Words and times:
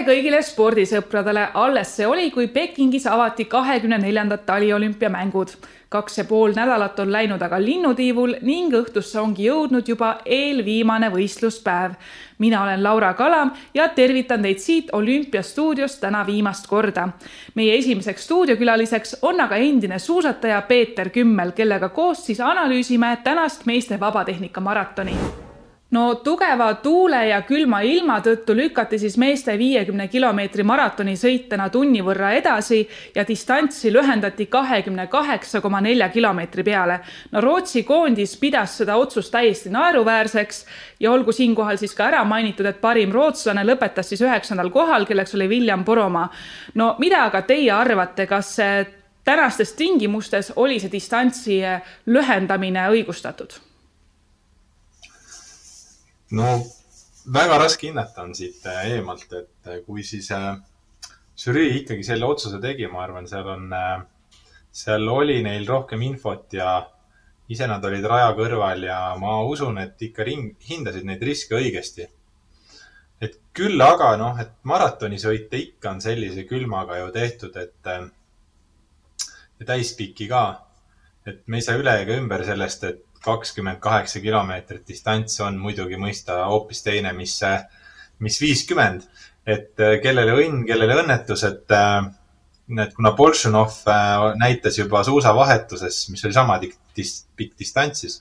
tere 0.00 0.14
kõigile 0.16 0.38
spordisõpradele, 0.40 1.42
alles 1.60 1.90
see 1.98 2.06
oli, 2.08 2.30
kui 2.32 2.46
Pekingis 2.48 3.04
avati 3.10 3.44
kahekümne 3.44 3.98
neljandad 4.00 4.46
taliolümpiamängud. 4.46 5.48
kaks 5.90 6.18
ja 6.18 6.24
pool 6.24 6.52
nädalat 6.54 7.00
on 7.00 7.12
läinud 7.12 7.42
aga 7.42 7.58
linnutiivul 7.60 8.36
ning 8.42 8.72
õhtusse 8.72 9.18
ongi 9.20 9.44
jõudnud 9.48 9.88
juba 9.88 10.20
eelviimane 10.24 11.10
võistluspäev. 11.10 11.92
mina 12.38 12.62
olen 12.62 12.82
Laura 12.82 13.12
Kalam 13.14 13.52
ja 13.74 13.88
tervitan 13.88 14.42
teid 14.42 14.58
siit 14.58 14.88
olümpiastuudiost 14.92 16.00
täna 16.00 16.26
viimast 16.26 16.66
korda. 16.66 17.08
meie 17.54 17.76
esimeseks 17.78 18.24
stuudiokülaliseks 18.24 19.16
on 19.22 19.40
aga 19.40 19.56
endine 19.56 19.98
suusataja 19.98 20.62
Peeter 20.62 21.10
Kümmel, 21.10 21.52
kellega 21.52 21.88
koos 21.88 22.26
siis 22.26 22.40
analüüsime 22.40 23.18
tänast 23.24 23.66
meeste 23.66 24.00
vabatehnika 24.00 24.60
maratoni 24.60 25.49
no 25.90 26.14
tugeva 26.14 26.74
tuule 26.74 27.20
ja 27.28 27.40
külma 27.42 27.80
ilma 27.82 28.20
tõttu 28.22 28.54
lükati 28.54 28.98
siis 28.98 29.16
meeste 29.18 29.56
viiekümne 29.58 30.06
kilomeetri 30.08 30.62
maratonisõit 30.66 31.48
täna 31.50 31.68
tunni 31.70 32.02
võrra 32.06 32.32
edasi 32.38 32.80
ja 33.14 33.24
distantsi 33.26 33.90
lühendati 33.92 34.46
kahekümne 34.46 35.06
kaheksa 35.10 35.60
koma 35.60 35.80
nelja 35.80 36.08
kilomeetri 36.08 36.62
peale. 36.62 37.00
no 37.32 37.40
Rootsi 37.40 37.82
koondis 37.82 38.36
pidas 38.36 38.76
seda 38.78 38.96
otsust 38.96 39.32
täiesti 39.32 39.70
naeruväärseks 39.70 40.64
ja 41.00 41.12
olgu 41.12 41.32
siinkohal 41.32 41.76
siis 41.76 41.94
ka 41.94 42.06
ära 42.06 42.24
mainitud, 42.24 42.66
et 42.66 42.80
parim 42.80 43.10
rootslane 43.12 43.64
lõpetas 43.64 44.12
siis 44.12 44.22
üheksandal 44.22 44.70
kohal, 44.70 45.06
kelleks 45.06 45.34
oli 45.34 45.48
William 45.48 45.84
Poromaa. 45.84 46.28
no 46.74 46.94
mida 46.98 47.24
aga 47.24 47.42
teie 47.42 47.70
arvate, 47.72 48.26
kas 48.26 48.56
tänastes 49.24 49.72
tingimustes 49.72 50.52
oli 50.56 50.78
see 50.80 50.92
distantsi 50.92 51.60
lühendamine 52.06 52.86
õigustatud? 52.94 53.69
No 56.36 56.50
väga 57.32 57.58
raske 57.58 57.88
hinnata 57.88 58.22
on 58.22 58.34
siit 58.34 58.64
äh, 58.66 58.86
eemalt, 58.96 59.32
et 59.32 59.68
äh, 59.68 59.80
kui 59.86 60.04
siis 60.06 60.30
äh, 60.34 60.54
žürii 61.40 61.80
ikkagi 61.82 62.04
selle 62.06 62.28
otsuse 62.28 62.60
tegi, 62.62 62.86
ma 62.90 63.04
arvan, 63.04 63.28
seal 63.28 63.48
on, 63.48 63.68
seal 64.72 65.08
oli 65.08 65.40
neil 65.42 65.66
rohkem 65.68 66.02
infot 66.04 66.52
ja 66.52 66.74
ise 67.50 67.66
nad 67.66 67.84
olid 67.84 68.06
raja 68.06 68.30
kõrval 68.38 68.84
ja 68.86 68.98
ma 69.18 69.40
usun, 69.48 69.80
et 69.82 70.02
ikka 70.06 70.26
ring, 70.26 70.54
hindasid 70.68 71.06
neid 71.08 71.22
riske 71.24 71.56
õigesti. 71.56 72.08
et 73.20 73.36
küll 73.52 73.80
aga 73.84 74.14
noh, 74.16 74.38
et 74.40 74.52
maratonisõite 74.64 75.58
ikka 75.60 75.90
on 75.90 76.00
sellise 76.00 76.46
külmaga 76.48 77.00
ju 77.00 77.10
tehtud, 77.12 77.56
et 77.56 77.90
ja 79.60 79.66
täispikki 79.66 80.28
ka. 80.28 80.44
et 81.26 81.42
me 81.46 81.58
ei 81.58 81.64
saa 81.64 81.76
üle 81.76 81.96
ega 82.02 82.16
ümber 82.16 82.44
sellest, 82.44 82.84
et 82.84 83.09
kakskümmend 83.24 83.80
kaheksa 83.82 84.20
kilomeetrit 84.20 84.86
distants 84.88 85.40
on 85.44 85.58
muidugi 85.60 85.98
mõista 86.00 86.44
hoopis 86.48 86.82
teine, 86.86 87.12
mis, 87.16 87.36
mis 88.18 88.40
viiskümmend. 88.40 89.04
et 89.46 89.80
äh, 89.80 89.96
kellele 90.02 90.34
õnn, 90.36 90.64
kellele 90.68 90.98
õnnetus, 91.00 91.42
et, 91.48 91.72
äh, 91.74 92.04
et 92.84 92.92
kuna 92.94 93.14
Boltšanov 93.16 93.78
äh, 93.88 94.26
näitas 94.38 94.76
juba 94.78 95.00
suusavahetuses, 95.04 96.02
mis 96.12 96.24
oli 96.24 96.36
sama 96.36 96.58
pikk 96.60 97.56
distantsis, 97.58 98.20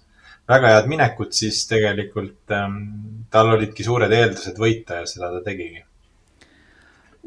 väga 0.49 0.71
head 0.73 0.87
minekut, 0.89 1.35
siis 1.35 1.65
tegelikult 1.69 2.55
ähm, 2.55 2.79
tal 3.29 3.51
olidki 3.53 3.85
suured 3.85 4.15
eeldused 4.15 4.57
võita 4.57 5.03
ja 5.03 5.09
seda 5.11 5.29
ta 5.35 5.43
tegigi 5.45 5.83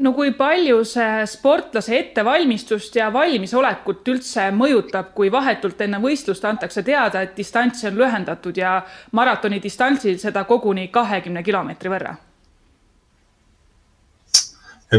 no 0.01 0.13
kui 0.17 0.33
palju 0.37 0.81
see 0.89 1.27
sportlase 1.29 1.99
ettevalmistust 1.99 2.97
ja 2.97 3.11
valmisolekut 3.13 4.09
üldse 4.09 4.49
mõjutab, 4.57 5.13
kui 5.17 5.31
vahetult 5.33 5.81
enne 5.85 6.01
võistlust 6.01 6.45
antakse 6.49 6.83
teada, 6.87 7.23
et 7.23 7.37
distantsi 7.37 7.87
on 7.91 7.99
lühendatud 8.01 8.57
ja 8.57 8.79
maratoni 9.13 9.61
distantsil 9.63 10.19
seda 10.23 10.45
koguni 10.49 10.89
kahekümne 10.89 11.43
kilomeetri 11.43 11.93
võrra? 11.93 12.17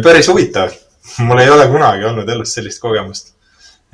päris 0.04 0.30
huvitav. 0.30 0.72
mul 1.28 1.40
ei 1.40 1.50
ole 1.50 1.68
kunagi 1.68 2.06
olnud 2.10 2.30
elus 2.30 2.54
sellist 2.56 2.82
kogemust. 2.82 3.34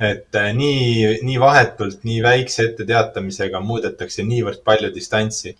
et 0.00 0.36
äh, 0.36 0.52
nii, 0.56 1.18
nii 1.22 1.40
vahetult, 1.40 2.04
nii 2.08 2.22
väikse 2.24 2.70
etteteatamisega 2.70 3.60
muudetakse 3.60 4.22
niivõrd 4.24 4.62
palju 4.64 4.88
distantsi 4.94 5.56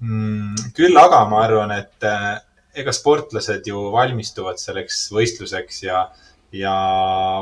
mm,. 0.00 0.70
küll 0.74 0.98
aga 1.00 1.24
ma 1.30 1.40
arvan, 1.42 1.72
et 1.74 2.06
äh, 2.06 2.36
ega 2.76 2.92
sportlased 2.92 3.66
ju 3.68 3.88
valmistuvad 3.94 4.60
selleks 4.60 5.06
võistluseks 5.14 5.82
ja, 5.86 6.02
ja 6.52 6.74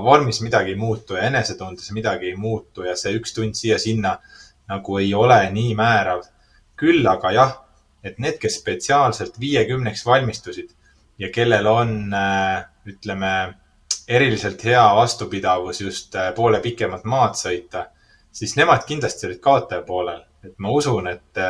vormis 0.05 0.41
midagi 0.45 0.75
ei 0.75 0.79
muutu 0.79 1.19
ja 1.19 1.27
enesetundes 1.31 1.91
midagi 1.97 2.31
ei 2.31 2.39
muutu 2.39 2.87
ja 2.87 2.95
see 2.99 3.17
üks 3.19 3.35
tund 3.35 3.59
siia-sinna 3.59 4.19
nagu 4.71 4.99
ei 5.01 5.11
ole 5.15 5.41
nii 5.51 5.75
määrav. 5.79 6.23
küll 6.77 7.07
aga 7.07 7.31
jah, 7.31 7.53
et 8.03 8.19
need, 8.19 8.39
kes 8.43 8.57
spetsiaalselt 8.59 9.37
viiekümneks 9.41 10.03
valmistusid 10.07 10.73
ja 11.19 11.31
kellel 11.31 11.67
on, 11.71 11.93
äh, 12.15 12.65
ütleme, 12.91 13.31
eriliselt 14.09 14.65
hea 14.65 14.85
vastupidavus 14.97 15.81
just 15.81 16.15
äh, 16.19 16.33
poole 16.35 16.61
pikemat 16.61 17.05
maad 17.05 17.39
sõita, 17.39 17.87
siis 18.33 18.57
nemad 18.59 18.83
kindlasti 18.89 19.29
olid 19.29 19.41
kaotaja 19.41 19.83
poolel 19.87 20.25
et 20.45 20.55
ma 20.59 20.73
usun, 20.75 21.09
et, 21.11 21.43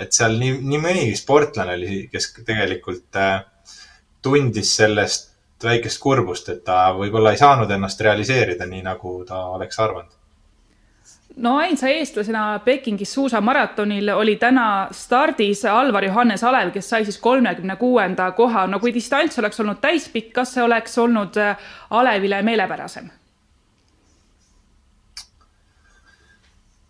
et 0.00 0.12
seal 0.12 0.38
nii, 0.40 0.58
nii 0.62 0.80
mõnigi 0.82 1.18
sportlane 1.18 1.76
oli, 1.78 2.00
kes 2.12 2.32
tegelikult 2.42 3.20
äh, 3.20 3.36
tundis 4.22 4.76
sellest 4.76 5.30
väikest 5.62 6.00
kurbust, 6.02 6.48
et 6.50 6.64
ta 6.66 6.88
võib-olla 6.96 7.32
ei 7.32 7.38
saanud 7.38 7.70
ennast 7.70 8.00
realiseerida 8.02 8.66
nii, 8.66 8.82
nagu 8.86 9.20
ta 9.28 9.44
oleks 9.54 9.78
arvanud 9.82 10.18
no 11.36 11.56
ainsa 11.56 11.88
eestlasena 11.88 12.60
Pekingis 12.64 13.14
suusamaratonil 13.14 14.08
oli 14.08 14.36
täna 14.36 14.88
stardis 14.90 15.64
Alvar 15.64 16.04
Johannes 16.04 16.44
Alev, 16.44 16.70
kes 16.70 16.90
sai 16.90 17.04
siis 17.04 17.18
kolmekümne 17.18 17.76
kuuenda 17.76 18.30
koha. 18.32 18.66
no 18.66 18.80
kui 18.80 18.94
distants 18.94 19.38
oleks 19.38 19.60
olnud 19.60 19.80
täispikk, 19.80 20.32
kas 20.32 20.54
see 20.54 20.62
oleks 20.62 20.98
olnud 20.98 21.36
äh, 21.36 21.56
Alevile 21.90 22.42
meelepärasem? 22.42 23.10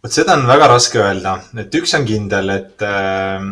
Vot 0.02 0.10
seda 0.10 0.34
on 0.34 0.48
väga 0.48 0.66
raske 0.66 0.98
öelda, 0.98 1.36
et 1.62 1.74
üks 1.78 1.92
on 1.94 2.06
kindel, 2.06 2.50
et, 2.56 2.82
äh, 2.82 3.44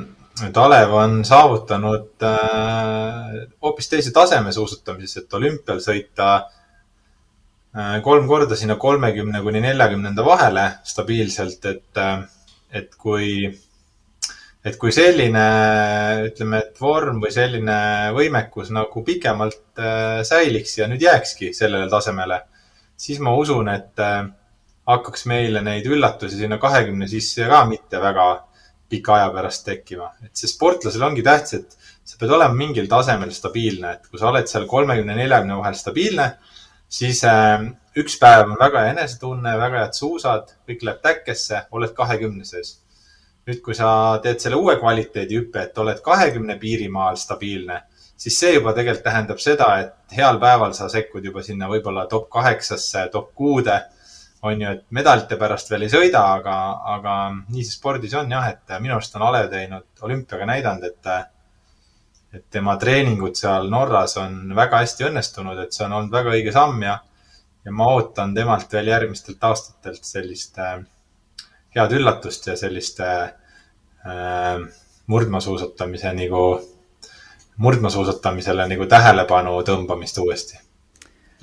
et 0.48 0.56
Alev 0.58 0.94
on 0.98 1.20
saavutanud 1.26 2.24
äh, 2.26 3.36
hoopis 3.62 3.90
teise 3.92 4.10
taseme 4.14 4.50
suusatamises, 4.54 5.22
et 5.22 5.36
olümpial 5.38 5.78
sõita 5.84 6.30
äh, 6.40 8.00
kolm 8.02 8.26
korda 8.26 8.58
sinna 8.58 8.74
kolmekümne 8.82 9.44
kuni 9.44 9.62
neljakümnenda 9.62 10.24
vahele 10.26 10.66
stabiilselt, 10.90 11.70
et, 11.70 12.02
et 12.82 12.98
kui, 12.98 13.46
et 14.66 14.80
kui 14.82 14.90
selline, 14.96 15.46
ütleme, 16.32 16.64
et 16.64 16.82
vorm 16.82 17.22
või 17.22 17.30
selline 17.30 17.78
võimekus 18.18 18.74
nagu 18.74 19.06
pikemalt 19.06 19.86
säiliks 20.26 20.80
ja 20.82 20.90
nüüd 20.90 21.06
jääkski 21.06 21.54
sellele 21.54 21.86
tasemele, 21.94 22.42
siis 22.98 23.22
ma 23.22 23.38
usun, 23.38 23.70
et 23.70 24.02
hakkaks 24.90 25.26
meile 25.30 25.62
neid 25.64 25.86
üllatusi 25.86 26.38
sinna 26.42 26.58
kahekümne 26.62 27.08
sisse 27.08 27.46
ka 27.48 27.64
mitte 27.68 28.00
väga 28.02 28.28
pika 28.90 29.14
aja 29.14 29.28
pärast 29.34 29.64
tekkima. 29.66 30.10
et 30.24 30.34
see 30.36 30.50
sportlasel 30.50 31.02
ongi 31.06 31.22
tähtis, 31.22 31.60
et 31.60 31.76
sa 32.04 32.18
pead 32.18 32.32
olema 32.34 32.56
mingil 32.58 32.88
tasemel 32.90 33.30
stabiilne, 33.34 33.92
et 33.96 34.08
kui 34.10 34.18
sa 34.18 34.30
oled 34.32 34.48
seal 34.50 34.66
kolmekümne, 34.70 35.14
neljakümne 35.14 35.58
vahel 35.60 35.76
stabiilne, 35.78 36.26
siis 36.90 37.22
äh, 37.28 37.62
üks 38.02 38.18
päev 38.22 38.48
on 38.48 38.58
väga 38.58 38.84
hea 38.84 38.94
enesetunne, 38.96 39.54
väga 39.60 39.84
head 39.84 39.98
suusad, 39.98 40.54
kõik 40.68 40.82
läheb 40.86 41.04
täkkesse, 41.06 41.66
oled 41.70 41.94
kahekümne 41.96 42.46
sees. 42.48 42.78
nüüd, 43.48 43.62
kui 43.64 43.74
sa 43.74 44.18
teed 44.22 44.42
selle 44.42 44.58
uue 44.60 44.76
kvaliteedihüppe, 44.78 45.62
et 45.64 45.78
oled 45.80 46.02
kahekümne 46.04 46.58
piirimaal 46.60 47.16
stabiilne, 47.18 47.80
siis 48.20 48.36
see 48.38 48.52
juba 48.54 48.74
tegelikult 48.76 49.06
tähendab 49.06 49.40
seda, 49.42 49.70
et 49.80 50.18
heal 50.18 50.38
päeval 50.42 50.74
sa 50.76 50.90
sekkud 50.92 51.24
juba 51.24 51.42
sinna 51.42 51.70
võib-olla 51.70 52.04
top 52.10 52.28
kaheksasse, 52.30 53.06
top 53.14 53.32
kuude 53.34 53.78
on 54.42 54.60
ju, 54.60 54.70
et 54.70 54.84
medalite 54.90 55.36
pärast 55.40 55.70
veel 55.70 55.84
ei 55.84 55.92
sõida, 55.92 56.22
aga, 56.38 56.56
aga 56.94 57.16
nii 57.34 57.64
see 57.64 57.76
spordis 57.76 58.14
on 58.16 58.30
jah, 58.32 58.48
et 58.48 58.72
minu 58.80 58.96
arust 58.96 59.16
on 59.18 59.26
Alev 59.28 59.50
teinud 59.52 60.06
olümpiaga 60.06 60.48
näidanud, 60.48 60.86
et, 60.88 61.10
et 62.38 62.46
tema 62.52 62.76
treeningud 62.80 63.36
seal 63.36 63.68
Norras 63.72 64.16
on 64.22 64.54
väga 64.56 64.80
hästi 64.84 65.10
õnnestunud, 65.10 65.60
et 65.60 65.76
see 65.76 65.84
on 65.86 65.98
olnud 65.98 66.16
väga 66.16 66.32
õige 66.36 66.56
samm 66.56 66.80
ja, 66.86 66.96
ja 67.64 67.76
ma 67.76 67.92
ootan 67.92 68.34
temalt 68.36 68.72
veel 68.72 68.92
järgmistelt 68.94 69.44
aastatelt 69.44 70.08
sellist 70.08 70.58
äh, 70.58 70.80
head 71.76 71.96
üllatust 72.00 72.48
ja 72.48 72.56
sellist 72.56 73.04
äh, 73.04 73.32
murdmaasuusatamise 75.10 76.14
nagu, 76.16 76.44
murdmaasuusatamisele 77.60 78.64
nagu 78.72 78.86
tähelepanu 78.88 79.58
tõmbamist 79.68 80.16
uuesti. 80.22 80.56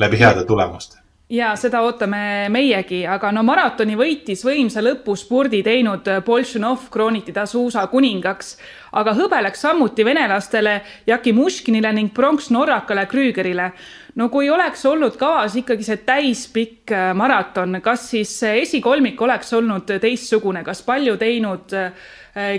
Läbi 0.01 0.17
heade 0.17 0.45
tulemuste 0.45 1.06
ja 1.29 1.51
seda 1.59 1.81
ootame 1.83 2.47
meiegi, 2.51 3.01
aga 3.07 3.33
no 3.35 3.43
maratoni 3.43 3.97
võitis 3.99 4.45
võimsa 4.47 4.79
lõpuspurdi 4.83 5.59
teinud 5.65 6.07
Boltšanov 6.25 6.87
krooniti 6.91 7.33
ta 7.35 7.43
suusa 7.49 7.83
kuningaks, 7.91 8.53
aga 8.95 9.11
hõbe 9.17 9.41
läks 9.43 9.65
samuti 9.65 10.05
venelastele 10.07 10.77
Jaki 11.07 11.33
Muškinile 11.35 11.91
ning 11.97 12.13
pronks 12.15 12.47
norrakale 12.55 13.05
Krügerile. 13.11 13.71
no 14.15 14.29
kui 14.29 14.49
oleks 14.49 14.85
olnud 14.85 15.17
kavas 15.17 15.55
ikkagi 15.55 15.83
see 15.83 15.97
täispikk 15.97 16.91
äh, 16.91 17.11
maraton, 17.13 17.81
kas 17.81 18.09
siis 18.09 18.31
esikolmik 18.43 19.21
oleks 19.21 19.53
olnud 19.53 19.99
teistsugune, 20.01 20.63
kas 20.63 20.81
palju 20.81 21.17
teinud 21.17 21.73
äh, 21.73 21.91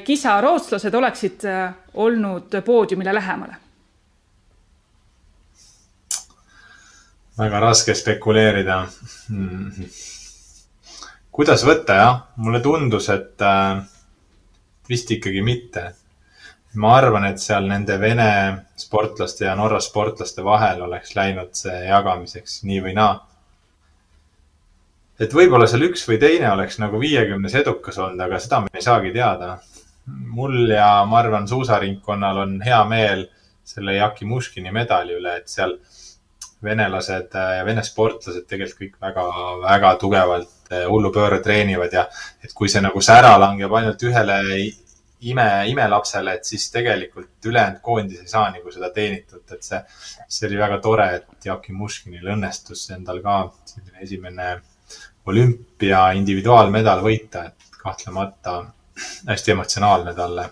kisa 0.04 0.40
rootslased 0.40 0.94
oleksid 0.94 1.48
äh, 1.48 1.72
olnud 1.94 2.60
poodiumile 2.64 3.14
lähemale? 3.14 3.67
Väga 7.38 7.60
raske 7.62 7.94
spekuleerida 7.94 8.80
hmm.. 9.30 9.86
kuidas 11.30 11.62
võtta, 11.66 11.98
jah, 12.00 12.18
mulle 12.42 12.60
tundus, 12.64 13.08
et 13.14 13.44
äh, 13.46 13.78
vist 14.88 15.10
ikkagi 15.14 15.42
mitte. 15.46 15.92
ma 16.78 16.96
arvan, 16.98 17.24
et 17.24 17.40
seal 17.42 17.64
nende 17.66 17.96
Vene 18.00 18.30
sportlaste 18.76 19.46
ja 19.46 19.54
Norra 19.56 19.80
sportlaste 19.80 20.44
vahel 20.44 20.82
oleks 20.84 21.14
läinud 21.16 21.54
see 21.56 21.78
jagamiseks 21.86 22.62
nii 22.68 22.82
või 22.84 22.94
naa. 22.98 23.14
et 25.18 25.34
võib-olla 25.34 25.66
seal 25.70 25.86
üks 25.88 26.04
või 26.08 26.18
teine 26.18 26.50
oleks 26.52 26.78
nagu 26.82 27.00
viiekümnes 27.00 27.54
edukas 27.62 27.98
olnud, 27.98 28.20
aga 28.26 28.42
seda 28.42 28.60
me 28.66 28.74
ei 28.74 28.82
saagi 28.82 29.14
teada. 29.14 29.58
mul 30.06 30.70
ja 30.74 31.04
ma 31.04 31.22
arvan, 31.22 31.48
suusaringkonnal 31.48 32.44
on 32.44 32.60
hea 32.66 32.84
meel 32.84 33.28
selle 33.64 33.94
Jaki 33.94 34.24
Muškini 34.24 34.72
medali 34.72 35.14
üle, 35.14 35.36
et 35.36 35.48
seal 35.48 35.76
venelased 36.64 37.34
ja 37.34 37.64
vene 37.66 37.84
sportlased 37.86 38.46
tegelikult 38.50 38.80
kõik 38.80 38.96
väga, 39.02 39.24
väga 39.62 39.94
tugevalt 40.00 40.72
eh, 40.72 40.86
hullupööre 40.90 41.40
treenivad 41.44 41.94
ja 41.94 42.08
et 42.42 42.54
kui 42.54 42.70
see 42.70 42.82
nagu 42.82 43.02
sära 43.04 43.36
langeb 43.38 43.74
ainult 43.78 44.02
ühele 44.08 44.38
ime, 45.20 45.48
imelapsele, 45.70 46.34
et 46.34 46.44
siis 46.44 46.68
tegelikult 46.74 47.46
ülejäänud 47.46 47.80
koondis 47.82 48.22
ei 48.22 48.30
saa 48.30 48.48
nagu 48.54 48.72
seda 48.74 48.90
teenitud, 48.94 49.44
et 49.54 49.62
see, 49.66 49.80
see 50.28 50.48
oli 50.48 50.58
väga 50.60 50.80
tore, 50.82 51.08
et 51.20 51.48
Jaki 51.50 51.74
Muškinil 51.74 52.34
õnnestus 52.34 52.88
endal 52.94 53.22
ka 53.24 53.40
selline 53.70 54.04
esimene 54.06 54.50
olümpia 55.28 56.08
individuaalmedal 56.18 57.02
võita, 57.04 57.48
et 57.50 57.82
kahtlemata 57.82 58.60
hästi 59.28 59.54
emotsionaalne 59.54 60.14
talle 60.14 60.48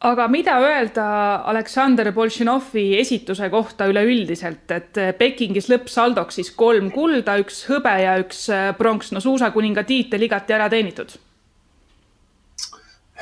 aga 0.00 0.26
mida 0.32 0.56
öelda 0.64 1.06
Aleksandr 1.50 2.08
Boltšinovi 2.16 2.84
esituse 3.00 3.50
kohta 3.52 3.88
üleüldiselt, 3.90 4.64
et 4.72 5.00
Pekingis 5.18 5.68
lõppsaldoks 5.68 6.40
siis 6.40 6.52
kolm 6.56 6.88
kulda, 6.94 7.36
üks 7.42 7.66
hõbe 7.68 7.92
ja 8.00 8.16
üks 8.22 8.46
äh, 8.54 8.70
pronks, 8.78 9.12
no 9.12 9.20
suusakuninga 9.20 9.84
tiitel 9.88 10.24
igati 10.24 10.56
ära 10.56 10.70
teenitud. 10.72 11.18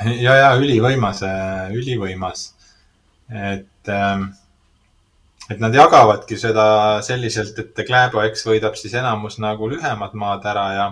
ja, 0.05 0.37
ja 0.39 0.53
ülivõimas, 0.55 1.23
äh, 1.27 1.67
ülivõimas. 1.75 2.53
et, 3.29 3.91
ähm, 3.91 4.29
et 5.51 5.59
nad 5.59 5.75
jagavadki 5.75 6.37
seda 6.39 7.01
selliselt, 7.03 7.59
et 7.59 7.85
Kläbo, 7.85 8.23
eks, 8.23 8.47
võidab 8.47 8.79
siis 8.79 8.95
enamus 8.95 9.37
nagu 9.43 9.67
lühemad 9.67 10.15
maad 10.15 10.47
ära 10.47 10.67
ja, 10.77 10.91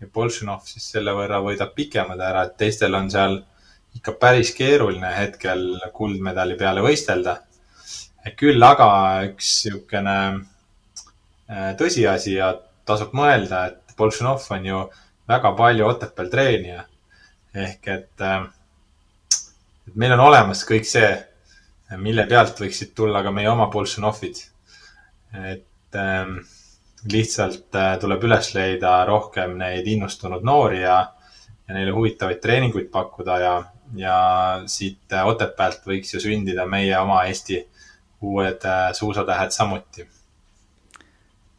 ja 0.00 0.08
Boltšinov 0.14 0.64
siis 0.64 0.88
selle 0.96 1.12
võrra 1.12 1.44
võidab 1.44 1.76
pikemad 1.76 2.20
ära, 2.20 2.48
et 2.48 2.56
teistel 2.56 2.96
on 2.96 3.12
seal 3.12 3.42
ikka 3.94 4.12
päris 4.20 4.52
keeruline 4.54 5.10
hetkel 5.16 5.66
kuldmedali 5.92 6.56
peale 6.58 6.82
võistelda. 6.84 7.38
küll 8.36 8.62
aga 8.62 8.88
üks 9.28 9.48
niisugune 9.66 10.16
äh, 11.50 11.74
tõsiasi 11.78 12.38
ja 12.38 12.54
tasub 12.84 13.12
mõelda, 13.12 13.66
et 13.66 13.96
Boltšanov 13.96 14.46
on 14.50 14.66
ju 14.66 14.80
väga 15.28 15.52
palju 15.56 15.86
Otepääl 15.88 16.30
treenija. 16.30 16.84
ehk 17.54 17.88
et, 17.88 18.20
äh, 18.20 18.46
et 19.88 19.94
meil 19.94 20.12
on 20.12 20.20
olemas 20.20 20.64
kõik 20.64 20.84
see, 20.84 21.12
mille 21.96 22.26
pealt 22.26 22.58
võiksid 22.60 22.94
tulla 22.94 23.22
ka 23.22 23.30
meie 23.30 23.48
oma 23.50 23.66
Boltšanovid. 23.66 24.42
et 25.34 25.96
ähm, 25.96 26.38
lihtsalt 27.12 27.74
äh, 27.74 27.98
tuleb 28.00 28.24
üles 28.24 28.54
leida 28.54 29.04
rohkem 29.04 29.58
neid 29.58 29.86
innustunud 29.86 30.42
noori 30.42 30.80
ja, 30.80 31.12
ja 31.68 31.74
neile 31.74 31.92
huvitavaid 31.92 32.40
treeninguid 32.40 32.90
pakkuda 32.90 33.38
ja 33.38 33.54
ja 33.96 34.62
siit 34.66 35.12
äh, 35.12 35.26
Otepäält 35.26 35.86
võiks 35.86 36.14
ju 36.14 36.20
sündida 36.22 36.66
meie 36.66 36.96
oma 36.98 37.24
Eesti 37.28 37.60
uued 38.24 38.64
äh, 38.64 38.90
suusatähed 38.92 39.50
samuti. 39.50 40.06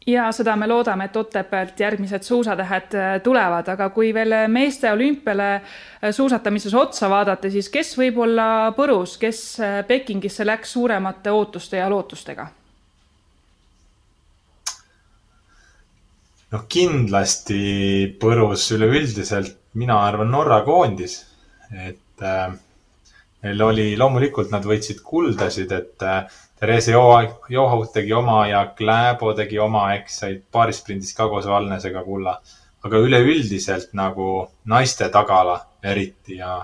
ja 0.06 0.28
seda 0.32 0.56
me 0.56 0.66
loodame, 0.66 1.04
et 1.04 1.16
Otepäält 1.16 1.80
järgmised 1.80 2.22
suusatähed 2.22 2.94
äh, 2.94 3.22
tulevad, 3.22 3.68
aga 3.68 3.88
kui 3.90 4.12
veel 4.14 4.34
meeste 4.48 4.92
olümpiale 4.92 5.62
suusatamises 6.10 6.74
otsa 6.74 7.10
vaadata, 7.10 7.50
siis 7.50 7.68
kes 7.68 7.96
võib 7.98 8.18
olla 8.18 8.72
põrus, 8.76 9.16
kes 9.18 9.58
Pekingisse 9.86 10.46
läks 10.46 10.72
suuremate 10.72 11.30
ootuste 11.30 11.82
ja 11.82 11.90
lootustega? 11.90 12.48
noh, 16.52 16.62
kindlasti 16.70 17.60
põrus 18.22 18.70
üleüldiselt, 18.72 19.58
mina 19.74 19.98
arvan, 20.06 20.30
Norra 20.30 20.60
koondis, 20.64 21.18
et 21.74 21.98
et 22.16 22.22
äh, 22.22 22.52
neil 23.42 23.62
oli, 23.62 23.86
loomulikult 23.98 24.50
nad 24.50 24.64
võitsid 24.64 25.02
kuldasid, 25.04 25.72
et 25.72 26.02
äh, 26.02 26.24
Therese 26.56 26.94
Johaug 26.94 27.90
tegi 27.92 28.12
oma 28.16 28.46
ja 28.48 28.62
Kläbo 28.76 29.34
tegi 29.36 29.58
oma, 29.60 29.90
eks, 29.94 30.20
said 30.22 30.40
paarisprindis 30.52 31.12
ka 31.16 31.28
koos 31.28 31.46
Valnesega 31.46 32.02
kulla. 32.04 32.40
aga 32.86 32.98
üleüldiselt 33.02 33.96
nagu 33.98 34.46
naiste 34.70 35.08
tagala 35.10 35.56
eriti 35.82 36.36
ja, 36.36 36.60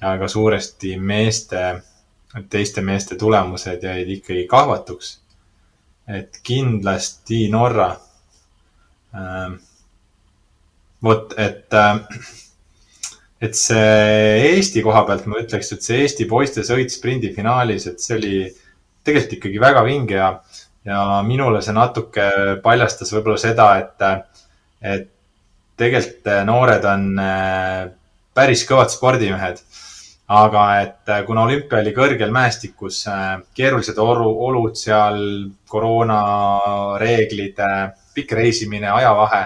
ja 0.00 0.12
ka 0.18 0.28
suuresti 0.28 0.92
meeste, 1.02 1.82
teiste 2.50 2.80
meeste 2.80 3.16
tulemused 3.18 3.82
jäid 3.82 4.08
ikkagi 4.08 4.46
kahvatuks. 4.46 5.20
et 6.08 6.40
kindlasti 6.42 7.48
Norra 7.50 7.96
ähm,. 9.14 9.58
vot, 11.02 11.34
et 11.36 11.74
äh, 11.74 12.00
et 13.40 13.54
see 13.54 14.54
Eesti 14.54 14.82
koha 14.82 15.04
pealt 15.06 15.28
ma 15.30 15.42
ütleks, 15.42 15.70
et 15.74 15.84
see 15.86 16.00
Eesti 16.02 16.26
poiste 16.30 16.64
sõit 16.66 16.90
sprindifinaalis, 16.90 17.86
et 17.90 18.02
see 18.02 18.16
oli 18.18 18.32
tegelikult 19.06 19.36
ikkagi 19.38 19.60
väga 19.62 19.84
vinge 19.86 20.16
ja, 20.18 20.32
ja 20.86 21.02
minule 21.26 21.62
see 21.64 21.76
natuke 21.76 22.26
paljastas 22.64 23.12
võib-olla 23.14 23.38
seda, 23.40 23.68
et, 23.84 24.34
et 24.82 25.06
tegelikult 25.78 26.30
noored 26.48 26.88
on 26.90 27.04
äh, 27.22 27.84
päris 28.34 28.64
kõvad 28.68 28.90
spordimehed. 28.94 29.62
aga 30.28 30.62
et 30.82 31.08
äh, 31.08 31.22
kuna 31.24 31.46
olümpia 31.46 31.78
oli 31.78 31.94
kõrgel 31.96 32.32
mäestikus, 32.34 33.04
äh, 33.08 33.38
keerulised 33.54 33.96
olu, 34.02 34.26
olud 34.48 34.74
seal, 34.76 35.22
koroonareeglid, 35.70 37.62
pikk 38.14 38.34
reisimine, 38.36 38.90
ajavahe, 38.90 39.40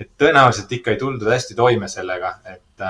et 0.00 0.10
tõenäoliselt 0.18 0.72
ikka 0.74 0.90
ei 0.90 0.98
tuldud 0.98 1.30
hästi 1.30 1.54
toime 1.54 1.92
sellega, 1.92 2.34
et 2.50 2.82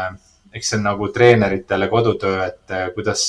eks 0.52 0.71
see 0.71 0.78
on 0.78 0.87
nagu 0.88 1.09
treeneritele 1.12 1.88
kodutöö, 1.88 2.43
et 2.47 2.75
eh, 2.75 2.90
kuidas, 2.95 3.25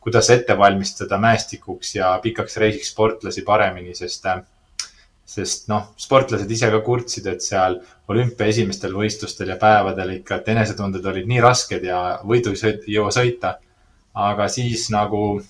kuidas 0.00 0.30
ette 0.30 0.58
valmistada 0.58 1.18
mäestikuks 1.20 1.94
ja 1.94 2.16
pikaks 2.22 2.56
reisiks 2.62 2.92
sportlasi 2.94 3.42
paremini, 3.46 3.94
sest, 3.94 4.26
eh, 4.30 4.42
sest 5.26 5.68
noh, 5.72 5.90
sportlased 6.00 6.50
ise 6.50 6.70
ka 6.72 6.80
kurtsid, 6.86 7.26
et 7.32 7.44
seal 7.44 7.80
olümpia 8.08 8.48
esimestel 8.52 8.94
võistlustel 8.94 9.52
ja 9.52 9.58
päevadel 9.60 10.16
ikka, 10.20 10.40
et 10.40 10.54
enesetunded 10.54 11.06
olid 11.12 11.28
nii 11.28 11.42
rasked 11.44 11.84
ja 11.84 12.00
võidu 12.24 12.54
ei 12.56 12.96
jõua 12.96 13.12
sõita. 13.14 13.58
aga 14.16 14.46
siis 14.48 14.86
nagu, 14.88 15.42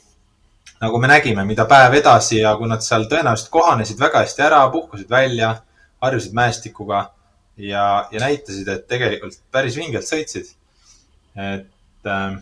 nagu 0.81 0.99
me 0.99 1.07
nägime, 1.07 1.45
mida 1.47 1.69
päev 1.71 1.95
edasi 1.95 2.41
ja 2.41 2.57
kui 2.59 2.67
nad 2.67 2.83
seal 2.83 3.05
tõenäoliselt 3.07 3.51
kohanesid 3.51 4.01
väga 4.01 4.25
hästi 4.25 4.43
ära, 4.43 4.65
puhkasid 4.73 5.11
välja, 5.11 5.53
harjusid 6.03 6.35
mäestikuga 6.35 7.13
ja, 7.57 8.09
ja 8.11 8.21
näitasid, 8.21 8.69
et 8.69 8.89
tegelikult 8.89 9.39
päris 9.53 9.77
vingelt 9.79 10.09
sõitsid 10.09 10.51
et, 11.37 12.07
ähm, 12.07 12.39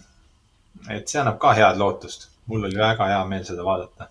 et 0.88 1.08
see 1.08 1.20
annab 1.20 1.38
ka 1.42 1.54
head 1.58 1.78
lootust. 1.78 2.28
mul 2.46 2.64
oli 2.64 2.76
väga 2.76 3.06
hea 3.08 3.22
meel 3.24 3.44
seda 3.44 3.64
vaadata. 3.64 4.08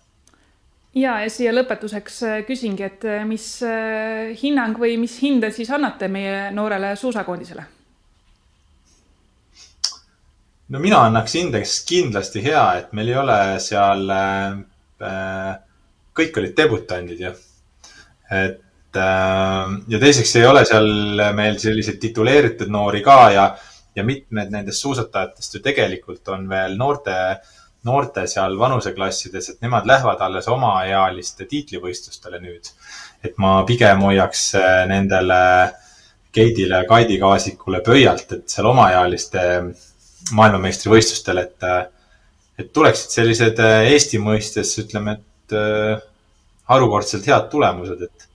ja, 0.94 1.20
ja 1.22 1.30
siia 1.30 1.52
lõpetuseks 1.54 2.22
äh, 2.28 2.40
küsingi, 2.46 2.84
et 2.84 3.04
äh, 3.04 3.24
mis 3.28 3.46
äh, 3.62 4.34
hinnang 4.42 4.78
või 4.78 4.98
mis 5.00 5.16
hinde 5.22 5.50
siis 5.50 5.70
annate 5.70 6.08
meie 6.08 6.50
noorele 6.52 6.94
suusakoondisele? 6.96 7.64
no 10.68 10.80
mina 10.80 11.04
annaks 11.06 11.34
hindeks 11.38 11.80
kindlasti 11.88 12.42
hea, 12.44 12.64
et 12.78 12.92
meil 12.92 13.12
ei 13.12 13.20
ole 13.20 13.40
seal 13.60 14.10
äh,, 14.10 15.56
kõik 16.14 16.38
olid 16.40 16.56
debutandid 16.56 17.20
ju. 17.20 17.32
et 18.30 18.96
äh, 18.96 19.76
ja 19.88 20.00
teiseks 20.00 20.36
ei 20.36 20.46
ole 20.46 20.64
seal 20.68 20.90
meil 21.36 21.58
selliseid 21.62 22.00
tituleeritud 22.02 22.72
noori 22.72 23.02
ka 23.04 23.18
ja 23.32 23.46
ja 23.96 24.04
mitmed 24.04 24.50
nendest 24.52 24.82
suusatajatest 24.82 25.54
ju 25.54 25.60
tegelikult 25.64 26.28
on 26.34 26.48
veel 26.50 26.76
noorte, 26.78 27.14
noorte 27.84 28.26
seal 28.30 28.56
vanuseklassides, 28.58 29.50
et 29.52 29.64
nemad 29.64 29.86
lähevad 29.88 30.20
alles 30.24 30.48
omaealiste 30.48 31.46
tiitlivõistlustele 31.50 32.40
nüüd. 32.42 32.70
et 33.24 33.38
ma 33.40 33.62
pigem 33.64 34.02
hoiaks 34.04 34.54
äh, 34.60 34.84
nendele 34.88 35.40
Keidile 36.34 36.82
ja 36.82 36.88
Kaidi 36.88 37.16
Kaasikule 37.18 37.78
pöialt, 37.86 38.32
et 38.32 38.48
seal 38.50 38.66
omaealiste 38.66 39.40
maailmameistrivõistlustel, 40.34 41.38
et, 41.38 41.62
äh, 41.62 41.86
et 42.58 42.72
tuleksid 42.72 43.14
sellised 43.14 43.62
äh, 43.62 43.86
Eesti 43.94 44.18
mõistes, 44.18 44.74
ütleme, 44.82 45.18
et 45.20 45.54
harukordselt 46.68 47.26
head 47.28 47.48
tulemused, 47.52 48.00
et 48.02 48.28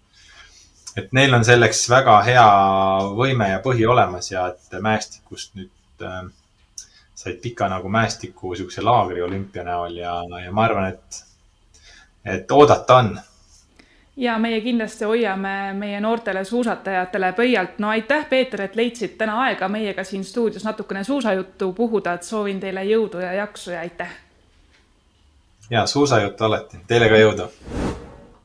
et 1.00 1.16
neil 1.16 1.34
on 1.34 1.46
selleks 1.46 1.86
väga 1.92 2.20
hea 2.28 2.50
võime 3.16 3.50
ja 3.54 3.62
põhi 3.64 3.88
olemas 3.88 4.32
ja 4.32 4.50
et 4.52 4.78
mäestikust 4.82 5.56
nüüd 5.60 6.06
äh, 6.06 6.22
said 7.16 7.40
pika 7.44 7.70
nagu 7.72 7.90
mäestiku 7.90 8.56
siukse 8.56 8.84
laagri 8.86 9.22
olümpia 9.22 9.64
näol 9.68 9.98
ja, 10.00 10.14
ja 10.44 10.52
ma 10.52 10.68
arvan, 10.68 10.94
et, 10.94 11.24
et 12.26 12.52
oodata 12.52 13.02
on 13.04 13.18
ja 14.20 14.38
meie 14.40 14.62
kindlasti 14.62 15.06
hoiame 15.06 15.74
meie 15.74 16.00
noortele 16.04 16.44
suusatajatele 16.44 17.34
pöialt. 17.34 17.80
no 17.80 17.90
aitäh, 17.90 18.26
Peeter, 18.30 18.62
et 18.62 18.76
leidsid 18.76 19.18
täna 19.18 19.42
aega 19.44 19.68
meiega 19.68 20.04
siin 20.04 20.24
stuudios 20.24 20.64
natukene 20.64 21.04
suusajuttu 21.04 21.74
puhuda, 21.74 22.14
et 22.14 22.24
soovin 22.24 22.60
teile 22.60 22.84
jõudu 22.84 23.24
ja 23.24 23.34
jaksu 23.34 23.72
ja 23.72 23.80
aitäh. 23.80 24.18
ja 25.70 25.86
suusajuttu 25.86 26.44
alati, 26.44 26.84
teile 26.88 27.10
ka 27.10 27.24
jõudu 27.24 27.52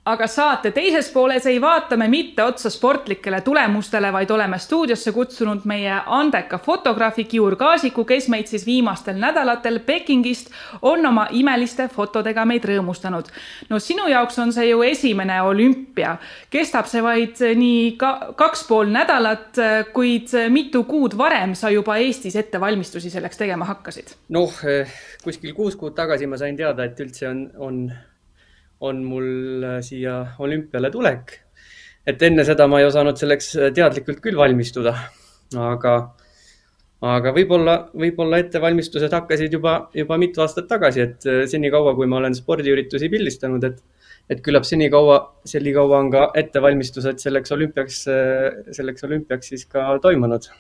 aga 0.04 0.26
saate 0.28 0.70
teises 0.76 1.08
pooles 1.12 1.46
ei 1.49 1.61
vaata 1.61 1.96
me 1.96 2.08
mitte 2.12 2.44
otsa 2.44 2.70
sportlikele 2.70 3.40
tulemustele, 3.40 4.11
vaid 4.12 4.30
oleme 4.30 4.58
stuudiosse 4.61 5.12
kutsunud 5.12 5.64
meie 5.64 5.94
andeka 6.06 6.58
fotograafi 6.58 7.25
Kiur 7.25 7.56
Kaasiku, 7.56 8.04
kes 8.04 8.28
meid 8.28 8.50
siis 8.52 8.66
viimastel 8.66 9.16
nädalatel 9.20 9.80
Pekingist 9.87 10.52
on 10.82 11.06
oma 11.06 11.26
imeliste 11.32 11.88
fotodega 11.88 12.44
meid 12.44 12.68
rõõmustanud. 12.68 13.32
no 13.70 13.78
sinu 13.78 14.08
jaoks 14.08 14.38
on 14.38 14.52
see 14.52 14.68
ju 14.68 14.82
esimene 14.82 15.40
olümpia, 15.42 16.16
kestab 16.50 16.87
see 16.87 17.02
vaid 17.02 17.40
nii 17.56 17.96
ka 17.96 18.34
kaks 18.37 18.68
pool 18.68 18.92
nädalat, 18.92 19.56
kuid 19.92 20.37
mitu 20.52 20.84
kuud 20.84 21.16
varem 21.16 21.54
sa 21.54 21.70
juba 21.70 21.96
Eestis 21.96 22.37
ettevalmistusi 22.37 23.11
selleks 23.11 23.40
tegema 23.40 23.64
hakkasid? 23.64 24.18
noh, 24.28 24.52
kuskil 25.25 25.54
kuus 25.54 25.76
kuud 25.76 25.96
tagasi 25.96 26.26
ma 26.26 26.37
sain 26.37 26.56
teada, 26.56 26.84
et 26.84 27.00
üldse 27.00 27.28
on, 27.28 27.46
on 27.56 27.87
on 28.88 29.00
mul 29.05 29.64
äh, 29.64 29.79
siia 29.85 30.19
olümpiale 30.38 30.91
tulek. 30.91 31.41
et 32.07 32.23
enne 32.23 32.45
seda 32.45 32.67
ma 32.69 32.83
ei 32.83 32.88
osanud 32.88 33.17
selleks 33.17 33.55
äh, 33.57 33.71
teadlikult 33.76 34.21
küll 34.25 34.37
valmistuda, 34.37 34.93
aga, 35.71 35.95
aga 37.14 37.33
võib-olla, 37.37 37.79
võib-olla 37.97 38.43
ettevalmistused 38.43 39.17
hakkasid 39.17 39.57
juba, 39.57 39.79
juba 39.97 40.19
mitu 40.21 40.45
aastat 40.45 40.69
tagasi, 40.69 41.07
et 41.09 41.29
äh, 41.31 41.45
senikaua, 41.50 41.95
kui 41.97 42.11
ma 42.11 42.21
olen 42.21 42.37
spordiüritusi 42.37 43.09
pildistanud, 43.12 43.64
et, 43.71 43.81
et 44.29 44.45
küllap 44.45 44.69
senikaua, 44.69 45.19
senikaua 45.49 46.03
on 46.03 46.12
ka 46.12 46.29
ettevalmistused 46.45 47.25
selleks 47.25 47.57
olümpiaks, 47.57 48.05
selleks 48.76 49.09
olümpiaks 49.09 49.53
siis 49.55 49.67
ka 49.71 49.95
toimunud 50.05 50.53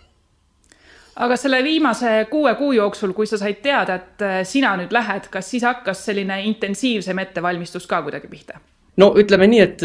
aga 1.16 1.36
selle 1.36 1.62
viimase 1.64 2.26
kuue 2.30 2.54
kuu 2.54 2.72
jooksul, 2.72 3.12
kui 3.12 3.26
sa 3.26 3.38
said 3.38 3.62
teada, 3.62 3.94
et 3.94 4.22
äh, 4.22 4.42
sina 4.48 4.74
nüüd 4.80 4.92
lähed, 4.94 5.30
kas 5.30 5.50
siis 5.50 5.66
hakkas 5.66 6.04
selline 6.06 6.40
intensiivsem 6.50 7.18
ettevalmistus 7.18 7.86
ka 7.86 8.02
kuidagi 8.02 8.30
pihta? 8.30 8.60
No 9.00 9.10
ütleme 9.18 9.48
nii, 9.50 9.60
et, 9.64 9.82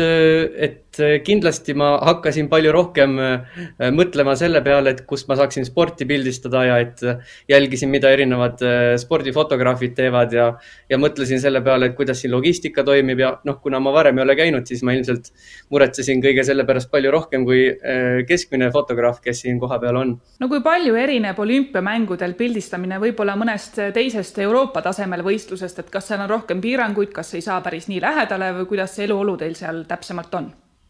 et 0.70 0.90
kindlasti 1.24 1.74
ma 1.78 1.92
hakkasin 2.02 2.50
palju 2.52 2.72
rohkem 2.74 3.16
äh, 3.22 3.62
mõtlema 3.96 4.36
selle 4.40 4.62
peale, 4.66 4.94
et 4.94 5.04
kust 5.10 5.30
ma 5.30 5.38
saaksin 5.40 5.68
sporti 5.68 6.08
pildistada 6.10 6.64
ja 6.68 6.78
et 6.84 7.04
jälgisin, 7.50 7.92
mida 7.94 8.12
erinevad 8.14 8.62
äh, 8.66 8.96
spordifotograafid 9.02 9.96
teevad 9.98 10.34
ja, 10.36 10.50
ja 10.90 11.00
mõtlesin 11.02 11.42
selle 11.42 11.62
peale, 11.66 11.92
et 11.92 11.98
kuidas 11.98 12.22
siin 12.24 12.34
logistika 12.34 12.84
toimib 12.88 13.22
ja 13.22 13.34
noh, 13.46 13.60
kuna 13.64 13.82
ma 13.84 13.94
varem 13.96 14.20
ei 14.20 14.26
ole 14.26 14.36
käinud, 14.40 14.68
siis 14.70 14.84
ma 14.86 14.96
ilmselt 14.98 15.32
muretsesin 15.74 16.24
kõige 16.24 16.46
selle 16.48 16.66
pärast 16.68 16.92
palju 16.92 17.14
rohkem 17.14 17.46
kui 17.48 17.66
äh, 17.70 18.22
keskmine 18.30 18.72
fotograaf, 18.74 19.22
kes 19.24 19.44
siin 19.46 19.60
kohapeal 19.62 20.02
on. 20.02 20.16
no 20.40 20.52
kui 20.52 20.64
palju 20.66 20.98
erineb 21.00 21.40
olümpiamängudel 21.40 22.36
pildistamine 22.40 23.00
võib-olla 23.02 23.38
mõnest 23.40 23.80
teisest 23.96 24.42
Euroopa 24.44 24.84
tasemel 24.86 25.24
võistlusest, 25.26 25.84
et 25.84 25.94
kas 25.94 26.10
seal 26.10 26.26
on 26.26 26.32
rohkem 26.34 26.62
piiranguid, 26.62 27.14
kas 27.16 27.34
ei 27.38 27.46
saa 27.46 27.62
päris 27.66 27.88
nii 27.92 28.02
lähedale 28.04 28.52
või 28.60 28.70
kuidas 28.74 28.99
see 29.00 29.08
eluolu 29.08 29.38
teil 29.40 29.56
seal 29.56 29.86
täpsemalt 29.88 30.36
on? 30.36 30.50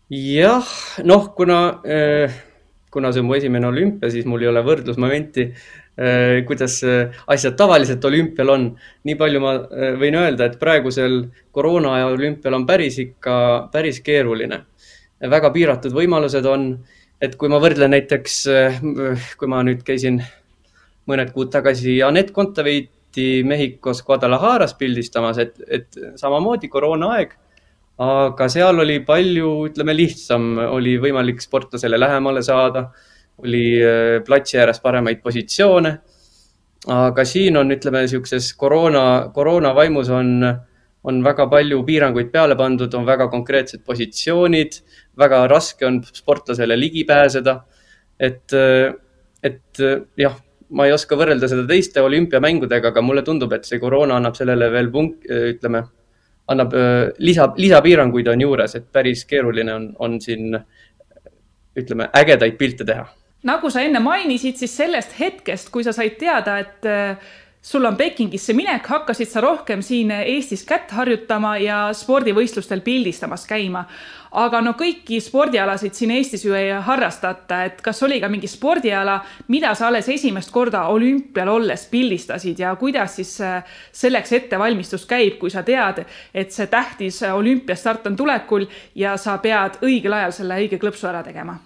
jah, 0.10 0.66
noh, 1.06 1.30
kuna, 1.38 1.60
äh, 1.86 2.34
kuna 2.90 3.12
see 3.14 3.22
on 3.22 3.28
mu 3.30 3.38
esimene 3.38 3.70
olümpia, 3.70 4.10
siis 4.10 4.26
mul 4.26 4.42
ei 4.42 4.50
ole 4.50 4.64
võrdlusmomenti, 4.66 5.46
äh, 6.02 6.40
kuidas 6.50 6.80
äh, 6.88 7.20
asjad 7.30 7.58
tavaliselt 7.60 8.06
olümpial 8.10 8.50
on. 8.50 8.70
nii 9.06 9.18
palju 9.20 9.42
ma 9.44 9.54
võin 10.02 10.18
öelda, 10.18 10.50
et 10.50 10.58
praegusel 10.62 11.22
koroonaaja 11.54 12.08
olümpial 12.10 12.58
on 12.58 12.66
päris 12.66 12.98
ikka, 13.00 13.70
päris 13.72 14.02
keeruline. 14.02 14.64
väga 15.20 15.52
piiratud 15.52 15.94
võimalused 15.94 16.46
on, 16.48 16.72
et 17.22 17.36
kui 17.36 17.50
ma 17.52 17.60
võrdlen 17.60 17.92
näiteks, 17.92 18.36
kui 19.38 19.48
ma 19.52 19.62
nüüd 19.68 19.84
käisin 19.84 20.22
mõned 21.10 21.34
kuud 21.36 21.52
tagasi 21.52 22.00
Anett 22.06 22.32
Kontaveiti 22.32 23.44
Mehhikos 23.44 24.02
Guadalajaras 24.08 24.74
pildistamas, 24.80 25.38
et, 25.38 25.60
et 25.68 26.00
samamoodi 26.16 26.70
koroonaaeg 26.72 27.36
aga 28.00 28.48
seal 28.52 28.80
oli 28.80 29.02
palju, 29.04 29.50
ütleme, 29.68 29.94
lihtsam, 29.96 30.54
oli 30.72 30.96
võimalik 31.04 31.42
sportlasele 31.44 32.00
lähemale 32.00 32.44
saada, 32.46 32.86
oli 33.44 33.66
äh, 33.84 34.20
platsi 34.26 34.60
ääres 34.60 34.80
paremaid 34.84 35.22
positsioone. 35.24 35.98
aga 36.96 37.26
siin 37.28 37.58
on, 37.60 37.74
ütleme, 37.76 38.06
niisuguses 38.06 38.54
koroona, 38.56 39.30
koroona 39.36 39.74
vaimus 39.76 40.10
on, 40.16 40.30
on 41.04 41.20
väga 41.24 41.50
palju 41.52 41.82
piiranguid 41.84 42.32
peale 42.32 42.56
pandud, 42.56 42.94
on 42.96 43.06
väga 43.06 43.28
konkreetsed 43.28 43.84
positsioonid, 43.84 44.80
väga 45.20 45.44
raske 45.52 45.86
on 45.86 46.00
sportlasele 46.04 46.80
ligi 46.80 47.04
pääseda. 47.04 47.60
et, 48.20 48.54
äh, 48.54 48.94
et 49.44 49.80
äh, 49.80 50.02
jah, 50.18 50.40
ma 50.70 50.86
ei 50.86 50.94
oska 50.96 51.16
võrrelda 51.20 51.48
seda 51.52 51.68
teiste 51.68 52.02
olümpiamängudega, 52.02 52.94
aga 52.94 53.02
mulle 53.02 53.24
tundub, 53.28 53.52
et 53.54 53.66
see 53.66 53.80
koroona 53.80 54.16
annab 54.16 54.36
sellele 54.36 54.72
veel 54.72 54.92
punk-, 54.92 55.28
ütleme 55.28 55.84
annab 56.50 56.74
lisa, 57.22 57.52
lisapiiranguid 57.58 58.28
on 58.32 58.42
juures, 58.42 58.76
et 58.76 58.88
päris 58.92 59.26
keeruline 59.30 59.74
on, 59.74 59.90
on 60.00 60.18
siin 60.22 60.58
ütleme, 61.78 62.10
ägedaid 62.18 62.58
pilte 62.58 62.86
teha. 62.86 63.06
nagu 63.44 63.70
sa 63.72 63.84
enne 63.86 64.02
mainisid, 64.04 64.58
siis 64.60 64.74
sellest 64.78 65.14
hetkest, 65.20 65.70
kui 65.72 65.86
sa 65.86 65.94
said 65.96 66.18
teada, 66.20 66.58
et 66.60 66.90
sul 67.62 67.86
on 67.86 67.98
Pekingisse 67.98 68.54
minek, 68.54 68.88
hakkasid 68.88 69.28
sa 69.28 69.42
rohkem 69.44 69.82
siin 69.84 70.12
Eestis 70.12 70.64
kätt 70.68 70.92
harjutama 70.96 71.58
ja 71.60 71.90
spordivõistlustel 71.94 72.82
pildistamas 72.82 73.46
käima. 73.48 73.86
aga 74.32 74.60
no 74.62 74.76
kõiki 74.78 75.18
spordialasid 75.26 75.94
siin 75.98 76.12
Eestis 76.12 76.44
ju 76.46 76.54
ei 76.54 76.70
harrastata, 76.86 77.64
et 77.66 77.82
kas 77.82 78.04
oli 78.04 78.20
ka 78.22 78.30
mingi 78.30 78.48
spordiala, 78.48 79.20
mida 79.48 79.74
sa 79.76 79.88
alles 79.88 80.10
esimest 80.10 80.52
korda 80.52 80.84
olümpial 80.88 81.50
olles 81.50 81.88
pildistasid 81.92 82.60
ja 82.60 82.76
kuidas 82.76 83.16
siis 83.16 83.42
äh, 83.42 83.64
selleks 83.92 84.32
ettevalmistus 84.32 85.06
käib, 85.06 85.40
kui 85.40 85.50
sa 85.50 85.64
tead, 85.64 86.06
et 86.34 86.52
see 86.52 86.68
tähtis 86.68 87.24
olümpiastart 87.24 88.08
on 88.08 88.16
tulekul 88.16 88.68
ja 88.96 89.18
sa 89.18 89.38
pead 89.38 89.82
õigel 89.82 90.14
ajal 90.14 90.32
selle 90.32 90.62
õige 90.62 90.78
klõpsu 90.78 91.10
ära 91.10 91.24
tegema 91.24 91.58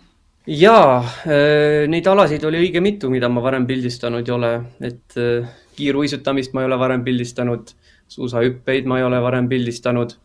jaa, 0.47 0.97
äh, 1.27 1.85
neid 1.91 2.07
alasid 2.07 2.43
oli 2.47 2.59
õige 2.65 2.81
mitu, 2.83 3.09
mida 3.13 3.29
ma 3.31 3.43
varem 3.43 3.67
pildistanud 3.69 4.27
ei 4.27 4.35
ole, 4.35 4.51
et 4.83 5.17
äh, 5.19 5.47
kiiruisutamist 5.77 6.53
ma 6.53 6.63
ei 6.63 6.69
ole 6.69 6.77
varem 6.81 7.03
pildistanud, 7.05 7.73
suusahüppeid 8.13 8.89
ma 8.89 8.99
ei 8.99 9.07
ole 9.07 9.21
varem 9.23 9.49
pildistanud. 9.49 10.17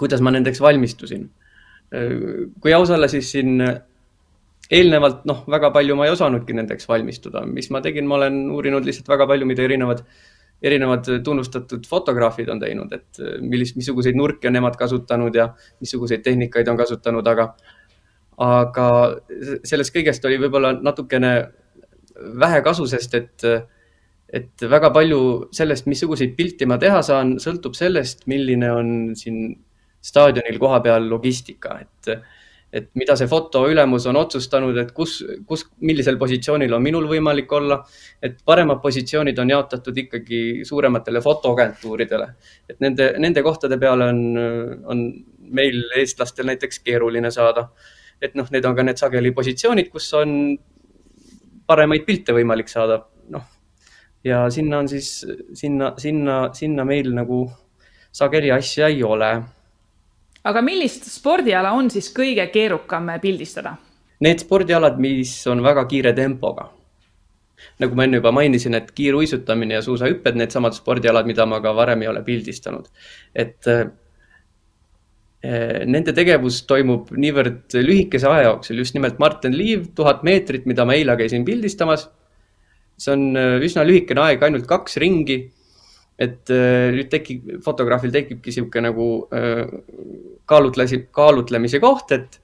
kuidas 0.00 0.22
ma 0.24 0.30
nendeks 0.32 0.60
valmistusin? 0.64 1.26
kui 2.60 2.72
aus 2.72 2.90
olla, 2.90 3.04
siis 3.12 3.28
siin 3.34 3.60
eelnevalt 4.72 5.26
noh, 5.28 5.42
väga 5.50 5.68
palju 5.74 5.96
ma 5.98 6.06
ei 6.06 6.14
osanudki 6.14 6.56
nendeks 6.56 6.88
valmistuda, 6.88 7.44
mis 7.46 7.68
ma 7.74 7.82
tegin, 7.84 8.06
ma 8.08 8.16
olen 8.16 8.38
uurinud 8.54 8.86
lihtsalt 8.88 9.10
väga 9.12 9.26
palju, 9.28 9.48
mida 9.48 9.66
erinevad, 9.66 10.00
erinevad 10.62 11.08
tunnustatud 11.24 11.86
fotograafid 11.90 12.50
on 12.52 12.60
teinud, 12.62 12.92
et 12.94 13.22
millist, 13.42 13.76
missuguseid 13.76 14.16
nurki 14.18 14.48
on 14.50 14.56
nemad 14.56 14.76
kasutanud 14.78 15.34
ja 15.34 15.48
missuguseid 15.82 16.22
tehnikaid 16.22 16.68
on 16.70 16.78
kasutanud, 16.78 17.26
aga, 17.26 17.48
aga 18.46 18.86
sellest 19.66 19.94
kõigest 19.94 20.24
oli 20.28 20.38
võib-olla 20.44 20.74
natukene 20.78 21.32
vähe 22.40 22.62
kasu, 22.62 22.86
sest 22.90 23.16
et, 23.18 23.46
et 24.32 24.66
väga 24.70 24.92
palju 24.94 25.20
sellest, 25.54 25.88
missuguseid 25.90 26.36
pilte 26.38 26.68
ma 26.70 26.78
teha 26.82 27.02
saan, 27.06 27.36
sõltub 27.42 27.76
sellest, 27.78 28.26
milline 28.30 28.70
on 28.72 28.94
siin 29.18 29.56
staadionil 30.02 30.58
kohapeal 30.62 31.08
logistika, 31.10 31.80
et, 31.82 32.14
et 32.72 32.88
mida 32.96 33.14
see 33.20 33.28
foto 33.28 33.66
ülemus 33.68 34.06
on 34.08 34.16
otsustanud, 34.16 34.76
et 34.80 34.92
kus, 34.96 35.18
kus, 35.48 35.66
millisel 35.84 36.16
positsioonil 36.20 36.72
on 36.72 36.82
minul 36.82 37.04
võimalik 37.10 37.52
olla. 37.52 37.82
et 38.22 38.38
paremad 38.44 38.80
positsioonid 38.80 39.38
on 39.38 39.50
jaotatud 39.50 39.98
ikkagi 39.98 40.64
suurematele 40.64 41.20
fotoagentuuridele, 41.20 42.28
et 42.70 42.80
nende, 42.80 43.12
nende 43.18 43.42
kohtade 43.42 43.78
peale 43.78 44.08
on, 44.08 44.20
on 44.84 45.04
meil, 45.52 45.82
eestlastel 46.00 46.48
näiteks 46.48 46.80
keeruline 46.80 47.30
saada. 47.30 47.68
et 48.22 48.36
noh, 48.38 48.46
need 48.54 48.64
on 48.64 48.76
ka 48.76 48.82
need 48.86 49.00
sageli 49.00 49.32
positsioonid, 49.34 49.88
kus 49.90 50.12
on 50.14 50.56
paremaid 51.66 52.06
pilte 52.06 52.32
võimalik 52.32 52.70
saada, 52.70 53.02
noh. 53.34 53.48
ja 54.24 54.46
sinna 54.50 54.78
on 54.78 54.88
siis, 54.88 55.26
sinna, 55.58 55.92
sinna, 55.98 56.44
sinna 56.54 56.84
meil 56.88 57.12
nagu 57.12 57.44
sageli 58.12 58.52
asja 58.54 58.88
ei 58.88 59.02
ole. 59.02 59.32
Aga 60.44 60.62
millist 60.62 61.08
spordiala 61.10 61.72
on 61.72 61.90
siis 61.90 62.12
kõige 62.14 62.46
keerukam 62.52 63.10
pildistada? 63.22 63.76
Need 64.22 64.44
spordialad, 64.44 65.00
mis 65.02 65.34
on 65.50 65.62
väga 65.62 65.84
kiire 65.90 66.12
tempoga. 66.14 66.70
nagu 67.78 67.94
ma 67.94 68.04
enne 68.04 68.18
juba 68.18 68.32
mainisin, 68.32 68.74
et 68.74 68.90
kiiruisutamine 68.90 69.74
ja 69.74 69.82
suusahüpped, 69.82 70.34
needsamad 70.34 70.74
spordialad, 70.74 71.26
mida 71.26 71.46
ma 71.46 71.60
ka 71.60 71.74
varem 71.74 72.02
ei 72.02 72.08
ole 72.08 72.22
pildistanud. 72.22 72.88
et 73.34 73.66
Eh, 75.42 75.80
nende 75.90 76.12
tegevus 76.14 76.60
toimub 76.70 77.08
niivõrd 77.18 77.74
lühikese 77.82 78.28
aja 78.30 78.44
jooksul, 78.46 78.78
just 78.78 78.94
nimelt 78.94 79.16
Martin 79.18 79.56
Liiv, 79.58 79.88
tuhat 79.98 80.20
meetrit, 80.22 80.68
mida 80.70 80.84
ma 80.86 80.94
eile 80.94 81.16
käisin 81.18 81.42
pildistamas. 81.44 82.06
see 83.02 83.10
on 83.10 83.36
eh, 83.36 83.58
üsna 83.66 83.82
lühikene 83.82 84.22
aeg, 84.22 84.42
ainult 84.46 84.68
kaks 84.70 85.00
ringi. 85.02 85.50
Et 86.20 86.52
nüüd 86.52 87.08
tekib, 87.10 87.48
fotograafil 87.64 88.12
tekibki 88.14 88.52
niisugune 88.52 88.90
nagu 88.90 89.06
kaalutlesi, 90.48 91.06
kaalutlemise 91.14 91.80
koht, 91.82 92.12
et, 92.14 92.38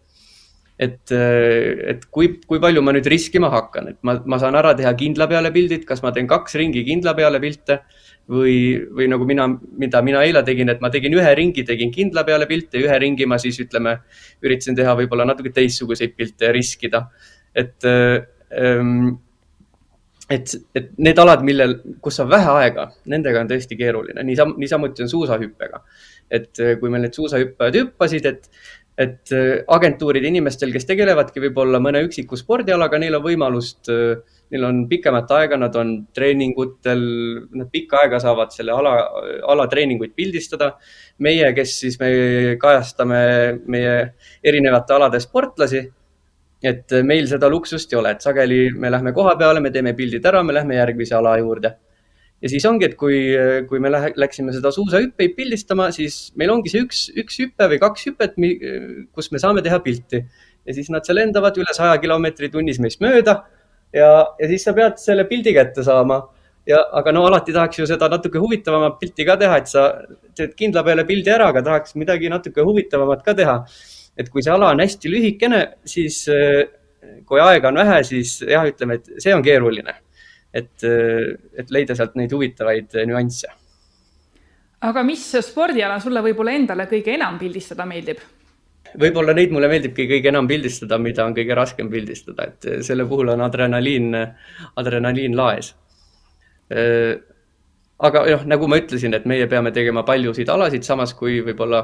et, 0.78 1.12
et 1.12 2.06
kui, 2.10 2.30
kui 2.48 2.60
palju 2.62 2.82
ma 2.82 2.94
nüüd 2.96 3.06
riskima 3.10 3.50
hakkan, 3.52 3.92
et 3.92 3.98
ma, 4.06 4.16
ma 4.24 4.40
saan 4.40 4.58
ära 4.58 4.74
teha 4.78 4.94
kindla 4.98 5.28
peale 5.30 5.52
pildid, 5.54 5.84
kas 5.88 6.02
ma 6.04 6.14
teen 6.16 6.30
kaks 6.30 6.58
ringi 6.60 6.84
kindla 6.86 7.14
peale 7.18 7.40
pilte 7.42 7.82
või, 8.28 8.56
või 8.94 9.08
nagu 9.10 9.26
mina, 9.28 9.48
mida 9.80 10.02
mina 10.04 10.22
eile 10.26 10.42
tegin, 10.46 10.72
et 10.72 10.82
ma 10.84 10.90
tegin 10.94 11.16
ühe 11.16 11.30
ringi, 11.38 11.64
tegin 11.66 11.92
kindla 11.94 12.24
peale 12.28 12.48
pilte, 12.50 12.80
ühe 12.80 12.98
ringi 13.04 13.26
ma 13.28 13.40
siis 13.40 13.58
ütleme, 13.64 13.98
üritasin 14.44 14.76
teha 14.78 14.94
võib-olla 14.98 15.26
natuke 15.28 15.52
teistsuguseid 15.56 16.14
pilte 16.16 16.48
ja 16.48 16.52
riskida. 16.54 17.08
et 17.54 17.84
ähm,, 17.84 19.16
et, 20.30 20.54
et 20.76 20.90
need 20.98 21.18
alad, 21.18 21.44
millel, 21.46 21.78
kus 22.04 22.20
on 22.24 22.30
vähe 22.30 22.56
aega, 22.62 22.88
nendega 23.08 23.44
on 23.44 23.52
tõesti 23.52 23.78
keeruline, 23.78 24.24
niisam-, 24.28 24.56
niisamuti 24.60 25.04
on 25.04 25.12
suusahüppega. 25.12 25.84
et 26.30 26.60
kui 26.80 26.90
meil 26.92 27.06
need 27.06 27.16
suusahüppajad 27.16 27.80
hüppasid, 27.82 28.26
et 28.26 28.50
et 28.98 29.30
agentuuride 29.70 30.26
inimestel, 30.26 30.72
kes 30.74 30.84
tegelevadki 30.88 31.38
võib-olla 31.38 31.78
mõne 31.78 32.00
üksiku 32.02 32.34
spordialaga, 32.36 32.98
neil 32.98 33.14
on 33.14 33.22
võimalust 33.22 33.86
äh, 33.94 34.18
neil 34.52 34.64
on 34.64 34.80
pikemat 34.88 35.30
aega, 35.36 35.58
nad 35.60 35.76
on 35.76 35.92
treeningutel, 36.14 37.02
nad 37.58 37.68
pikka 37.72 38.02
aega 38.02 38.20
saavad 38.22 38.52
selle 38.54 38.72
ala, 38.74 38.94
ala 39.48 39.68
treeninguid 39.68 40.14
pildistada. 40.16 40.74
meie, 41.18 41.52
kes 41.54 41.72
siis 41.80 41.96
me 42.00 42.08
kajastame 42.60 43.20
meie 43.66 43.94
erinevate 44.44 44.94
alade 44.94 45.20
sportlasi. 45.20 45.82
Et 46.62 46.94
meil 47.06 47.28
seda 47.30 47.50
luksust 47.50 47.92
ei 47.92 47.98
ole, 48.00 48.14
et 48.16 48.24
sageli 48.24 48.68
me 48.74 48.90
lähme 48.90 49.12
koha 49.14 49.36
peale, 49.38 49.60
me 49.62 49.70
teeme 49.74 49.94
pildid 49.98 50.24
ära, 50.26 50.42
me 50.42 50.56
lähme 50.56 50.74
järgmise 50.74 51.14
ala 51.18 51.36
juurde. 51.38 51.74
ja 52.42 52.48
siis 52.48 52.64
ongi, 52.66 52.86
et 52.86 52.96
kui, 52.96 53.20
kui 53.68 53.80
me 53.82 53.90
lähe, 53.90 54.12
läksime 54.16 54.52
seda 54.54 54.70
suusahüppeid 54.74 55.34
pildistama, 55.36 55.90
siis 55.94 56.32
meil 56.38 56.50
ongi 56.54 56.70
see 56.70 56.84
üks, 56.86 57.08
üks 57.18 57.38
hüpe 57.42 57.66
või 57.72 57.78
kaks 57.82 58.06
hüpet, 58.10 58.36
kus 59.12 59.32
me 59.34 59.42
saame 59.42 59.62
teha 59.62 59.80
pilti 59.82 60.22
ja 60.68 60.74
siis 60.76 60.90
nad 60.92 61.06
seal 61.06 61.18
lendavad 61.18 61.56
üle 61.58 61.72
saja 61.74 61.96
kilomeetri 62.02 62.50
tunnis 62.52 62.78
meist 62.82 63.00
mööda 63.02 63.40
ja, 63.94 64.10
ja 64.38 64.50
siis 64.50 64.66
sa 64.66 64.74
pead 64.76 64.98
selle 65.00 65.24
pildi 65.28 65.54
kätte 65.56 65.84
saama. 65.84 66.20
ja, 66.68 66.82
aga 67.00 67.12
no 67.16 67.24
alati 67.26 67.54
tahaks 67.56 67.78
ju 67.80 67.86
seda 67.88 68.10
natuke 68.12 68.40
huvitavamat 68.42 68.98
pilti 69.00 69.24
ka 69.24 69.38
teha, 69.40 69.56
et 69.56 69.70
sa 69.70 69.84
teed 70.36 70.52
kindla 70.56 70.82
peale 70.84 71.06
pildi 71.08 71.32
ära, 71.32 71.48
aga 71.48 71.62
tahaks 71.64 71.96
midagi 71.96 72.28
natuke 72.28 72.64
huvitavamat 72.64 73.22
ka 73.24 73.34
teha. 73.34 73.54
Et 74.18 74.28
kui 74.32 74.42
see 74.42 74.52
ala 74.52 74.72
on 74.74 74.82
hästi 74.82 75.12
lühikene, 75.12 75.62
siis 75.86 76.24
kui 77.26 77.40
aega 77.42 77.70
on 77.70 77.78
vähe, 77.80 78.00
siis 78.06 78.38
jah, 78.42 78.66
ütleme, 78.68 78.98
et 78.98 79.22
see 79.22 79.34
on 79.34 79.44
keeruline. 79.44 79.94
et, 80.58 80.82
et 81.60 81.70
leida 81.70 81.94
sealt 81.94 82.14
neid 82.16 82.32
huvitavaid 82.32 82.96
nüansse. 83.06 83.50
aga 84.80 85.02
mis 85.04 85.24
spordiala 85.44 86.00
sulle 86.00 86.22
võib-olla 86.24 86.54
endale 86.56 86.88
kõige 86.88 87.14
enam 87.14 87.38
pildistada 87.38 87.86
meeldib? 87.86 88.22
võib-olla 88.96 89.34
neid 89.36 89.52
mulle 89.52 89.68
meeldibki 89.68 90.06
kõige 90.08 90.30
enam 90.32 90.48
pildistada, 90.48 90.98
mida 90.98 91.26
on 91.26 91.34
kõige 91.36 91.54
raskem 91.54 91.90
pildistada, 91.92 92.48
et 92.48 92.84
selle 92.86 93.04
puhul 93.08 93.34
on 93.34 93.44
adrenaliin, 93.44 94.16
adrenaliin 94.80 95.36
laes. 95.36 95.74
Aga 97.98 98.22
noh, 98.30 98.44
nagu 98.46 98.68
ma 98.70 98.78
ütlesin, 98.78 99.14
et 99.16 99.24
meie 99.26 99.46
peame 99.50 99.72
tegema 99.74 100.04
paljusid 100.06 100.48
alasid, 100.54 100.84
samas 100.86 101.14
kui 101.18 101.40
võib-olla 101.42 101.82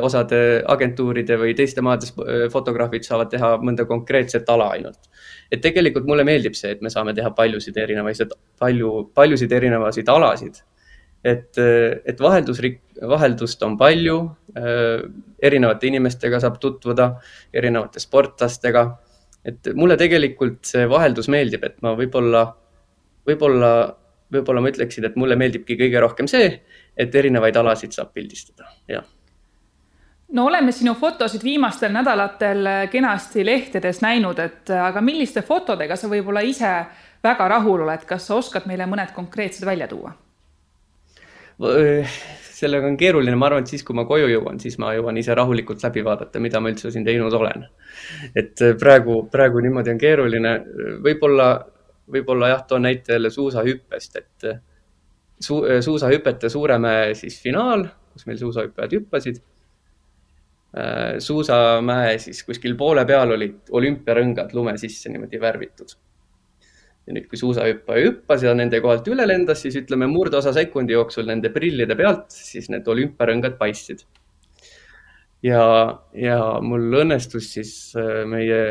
osade 0.00 0.62
agentuuride 0.74 1.36
või 1.40 1.52
teiste 1.58 1.84
maade 1.84 2.08
fotograafid 2.52 3.04
saavad 3.04 3.28
teha 3.34 3.54
mõnda 3.60 3.84
konkreetset 3.88 4.48
ala 4.48 4.70
ainult. 4.78 5.10
et 5.52 5.60
tegelikult 5.60 6.06
mulle 6.08 6.24
meeldib 6.24 6.56
see, 6.56 6.72
et 6.72 6.80
me 6.80 6.90
saame 6.90 7.12
teha 7.14 7.30
paljusid 7.36 7.76
erinevaid, 7.76 8.32
palju, 8.58 8.92
paljusid 9.14 9.52
erinevaid 9.52 10.08
alasid 10.08 10.62
et, 11.24 11.58
et 11.58 12.20
vaheldusrik-, 12.20 12.82
vaheldust 13.08 13.62
on 13.66 13.76
palju, 13.78 14.18
erinevate 15.42 15.88
inimestega 15.88 16.40
saab 16.42 16.58
tutvuda, 16.62 17.12
erinevate 17.54 18.02
sportlastega. 18.02 18.86
et 19.44 19.72
mulle 19.74 19.96
tegelikult 19.98 20.60
see 20.66 20.84
vaheldus 20.86 21.26
meeldib, 21.32 21.64
et 21.66 21.80
ma 21.82 21.96
võib-olla, 21.98 22.44
võib-olla, 23.26 23.70
võib-olla 24.32 24.62
ma 24.64 24.72
ütleksin, 24.72 25.06
et 25.08 25.16
mulle 25.20 25.36
meeldibki 25.38 25.76
kõige 25.80 26.00
rohkem 26.02 26.30
see, 26.30 26.48
et 26.96 27.14
erinevaid 27.14 27.56
alasid 27.56 27.94
saab 27.96 28.14
pildistada, 28.16 28.70
jah 28.90 29.04
no 30.32 30.46
oleme 30.48 30.72
sinu 30.72 30.94
fotosid 30.96 31.42
viimastel 31.44 31.92
nädalatel 31.92 32.68
kenasti 32.92 33.44
lehtedes 33.46 34.00
näinud, 34.04 34.38
et 34.40 34.70
aga 34.72 35.00
milliste 35.04 35.42
fotodega 35.44 35.96
sa 35.96 36.08
võib-olla 36.08 36.40
ise 36.46 36.70
väga 37.24 37.48
rahul 37.52 37.84
oled, 37.86 38.06
kas 38.08 38.28
sa 38.28 38.38
oskad 38.40 38.68
meile 38.70 38.86
mõned 38.90 39.12
konkreetsed 39.16 39.66
välja 39.68 39.88
tuua? 39.90 40.14
sellega 42.62 42.86
on 42.86 42.96
keeruline, 42.98 43.34
ma 43.38 43.48
arvan, 43.48 43.64
et 43.64 43.70
siis, 43.70 43.82
kui 43.86 43.94
ma 43.94 44.04
koju 44.08 44.28
jõuan, 44.30 44.58
siis 44.62 44.78
ma 44.82 44.92
jõuan 44.96 45.18
ise 45.18 45.34
rahulikult 45.34 45.82
läbi 45.82 46.04
vaadata, 46.06 46.40
mida 46.42 46.60
ma 46.62 46.70
üldse 46.72 46.90
siin 46.94 47.04
teinud 47.06 47.34
olen. 47.34 47.66
et 48.38 48.62
praegu, 48.80 49.18
praegu 49.30 49.62
niimoodi 49.62 49.92
on 49.92 50.00
keeruline, 50.00 50.52
võib-olla, 51.04 51.48
võib-olla 52.10 52.52
jah, 52.54 52.66
toon 52.68 52.86
näite 52.88 53.16
jälle 53.16 53.30
suusahüppest, 53.30 54.16
et 54.16 54.46
su, 55.40 55.62
suusahüpete 55.80 56.48
Suuremäe 56.48 57.14
siis 57.18 57.40
finaal, 57.42 57.86
kus 58.12 58.26
meil 58.26 58.38
suusahüppajad 58.38 58.98
hüppasid. 58.98 59.42
suusamäe 61.20 62.16
siis 62.18 62.44
kuskil 62.48 62.74
poole 62.80 63.04
peal 63.04 63.34
olid 63.34 63.68
olümpiarõngad 63.70 64.54
lume 64.56 64.72
sisse 64.80 65.10
niimoodi 65.12 65.40
värvitud 65.40 65.92
ja 67.06 67.12
nüüd, 67.16 67.26
kui 67.28 67.36
suusahüppaja 67.36 68.06
hüppas 68.06 68.44
ja 68.46 68.54
nende 68.56 68.80
kohalt 68.80 69.08
üle 69.10 69.26
lendas, 69.26 69.62
siis 69.64 69.76
ütleme 69.80 70.06
murdosa 70.10 70.52
sekundi 70.54 70.94
jooksul 70.94 71.26
nende 71.28 71.50
prillide 71.52 71.96
pealt, 71.98 72.30
siis 72.32 72.70
need 72.72 72.88
olümpiarõngad 72.88 73.58
paistsid. 73.58 74.04
ja, 75.42 75.64
ja 76.14 76.38
mul 76.62 77.02
õnnestus 77.02 77.50
siis 77.56 77.72
meie 78.30 78.62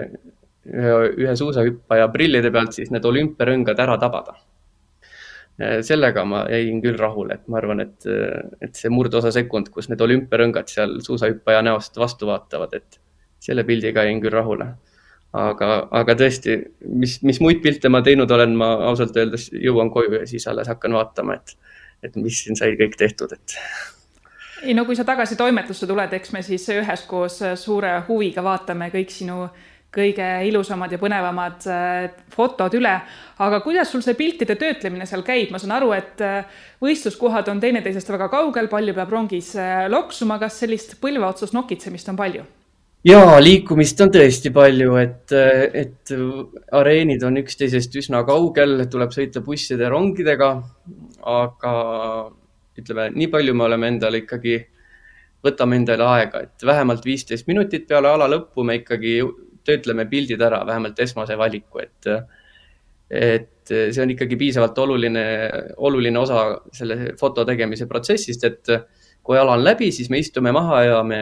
ühe, 0.68 1.36
suusahüppaja 1.40 2.08
prillide 2.14 2.52
pealt 2.54 2.78
siis 2.78 2.92
need 2.94 3.06
olümpiarõngad 3.06 3.80
ära 3.82 3.98
tabada. 4.02 4.38
Äh, 5.62 5.80
sellega 5.86 6.26
ma 6.26 6.46
jäin 6.52 6.84
küll 6.84 7.00
rahule, 7.00 7.40
et 7.40 7.48
ma 7.48 7.62
arvan, 7.62 7.84
et, 7.86 8.08
et 8.62 8.78
see 8.78 8.94
murdosa 8.94 9.34
sekund, 9.34 9.70
kus 9.74 9.90
need 9.90 10.02
olümpiarõngad 10.02 10.72
seal 10.72 11.00
suusahüppaja 11.06 11.66
näost 11.66 11.98
vastu 11.98 12.30
vaatavad, 12.30 12.78
et 12.78 13.02
selle 13.42 13.66
pildiga 13.66 14.06
jäin 14.06 14.22
küll 14.22 14.38
rahule 14.38 14.74
aga, 15.38 15.70
aga 16.02 16.16
tõesti, 16.20 16.58
mis, 16.92 17.18
mis 17.26 17.40
muid 17.44 17.62
pilte 17.64 17.90
ma 17.92 18.02
teinud 18.06 18.32
olen, 18.32 18.56
ma 18.60 18.74
ausalt 18.90 19.18
öeldes 19.18 19.50
jõuan 19.56 19.92
koju 19.94 20.20
ja 20.20 20.28
siis 20.30 20.48
alles 20.52 20.70
hakkan 20.72 20.96
vaatama, 20.98 21.40
et, 21.40 21.56
et 22.04 22.20
mis 22.20 22.44
siin 22.44 22.60
sai 22.60 22.76
kõik 22.80 22.98
tehtud, 23.00 23.34
et. 23.38 23.56
ei 24.64 24.76
no 24.78 24.86
kui 24.86 24.98
sa 25.00 25.06
tagasi 25.08 25.38
toimetusse 25.40 25.88
tuled, 25.90 26.16
eks 26.20 26.34
me 26.36 26.44
siis 26.46 26.68
üheskoos 26.76 27.42
suure 27.62 27.96
huviga 28.10 28.44
vaatame 28.44 28.92
kõik 28.94 29.14
sinu 29.14 29.46
kõige 29.92 30.28
ilusamad 30.48 30.94
ja 30.94 31.00
põnevamad 31.02 31.66
äh, 31.68 32.06
fotod 32.32 32.74
üle. 32.80 32.94
aga 33.44 33.60
kuidas 33.64 33.92
sul 33.92 34.04
see 34.06 34.16
piltide 34.16 34.56
töötlemine 34.56 35.06
seal 35.10 35.24
käib, 35.28 35.52
ma 35.52 35.60
saan 35.60 35.76
aru, 35.76 35.92
et 35.98 36.24
äh, 36.24 36.48
võistluskohad 36.84 37.50
on 37.52 37.60
teineteisest 37.60 38.10
väga 38.14 38.30
kaugel, 38.32 38.70
palju 38.72 38.96
peab 38.96 39.12
rongis 39.12 39.52
äh, 39.60 39.90
loksuma, 39.92 40.40
kas 40.40 40.62
sellist 40.64 40.96
põlve 41.04 41.28
otsas 41.28 41.52
nokitsemist 41.58 42.12
on 42.14 42.20
palju? 42.20 42.48
ja 43.04 43.20
liikumist 43.42 44.00
on 44.06 44.14
tõesti 44.14 44.54
palju, 44.56 44.96
et, 45.02 45.36
et 45.84 46.16
areenid 46.78 47.24
on 47.28 47.42
üksteisest 47.44 47.96
üsna 48.00 48.24
kaugel, 48.24 48.86
tuleb 48.88 49.12
sõita 49.12 49.44
busside 49.44 49.90
rongidega. 49.92 50.54
aga 51.28 51.72
ütleme, 52.80 53.12
nii 53.12 53.28
palju 53.28 53.54
me 53.58 53.68
oleme 53.68 53.92
endale 53.92 54.24
ikkagi, 54.24 54.60
võtame 55.44 55.82
endale 55.82 56.06
aega, 56.08 56.46
et 56.46 56.64
vähemalt 56.66 57.04
viisteist 57.06 57.50
minutit 57.50 57.90
peale 57.90 58.08
ala 58.08 58.30
lõppu 58.32 58.64
me 58.64 58.80
ikkagi 58.80 59.18
töötleme 59.68 60.06
pildid 60.10 60.42
ära, 60.42 60.62
vähemalt 60.68 61.00
esmase 61.04 61.38
valiku, 61.40 61.82
et, 61.84 62.10
et 63.10 63.72
see 63.72 64.02
on 64.04 64.14
ikkagi 64.14 64.38
piisavalt 64.40 64.78
oluline, 64.84 65.26
oluline 65.78 66.20
osa 66.20 66.46
selle 66.76 67.14
foto 67.20 67.46
tegemise 67.48 67.88
protsessist, 67.90 68.48
et 68.48 68.74
kui 69.22 69.38
ala 69.38 69.58
on 69.58 69.66
läbi, 69.66 69.92
siis 69.94 70.10
me 70.10 70.22
istume 70.22 70.54
maha 70.56 70.82
ja 70.88 71.04
me 71.06 71.22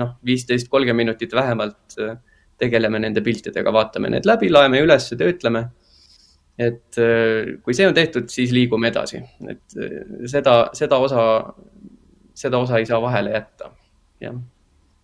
noh, 0.00 0.14
viisteist, 0.24 0.70
kolmkümmend 0.70 1.10
minutit 1.10 1.34
vähemalt 1.34 1.98
äh, 2.00 2.16
tegeleme 2.60 3.00
nende 3.02 3.22
piltidega, 3.24 3.72
vaatame 3.74 4.12
need 4.12 4.28
läbi, 4.28 4.50
laeme 4.52 4.80
üles, 4.84 5.08
töötleme. 5.18 5.68
et 6.60 6.96
kui 7.64 7.72
see 7.72 7.86
on 7.88 7.94
tehtud, 7.96 8.26
siis 8.28 8.50
liigume 8.52 8.90
edasi, 8.90 9.22
et 9.48 9.76
seda, 10.28 10.56
seda 10.76 10.98
osa, 11.00 11.22
seda 12.36 12.60
osa 12.60 12.76
ei 12.76 12.88
saa 12.88 12.98
vahele 13.00 13.32
jätta, 13.32 13.70
jah 14.20 14.36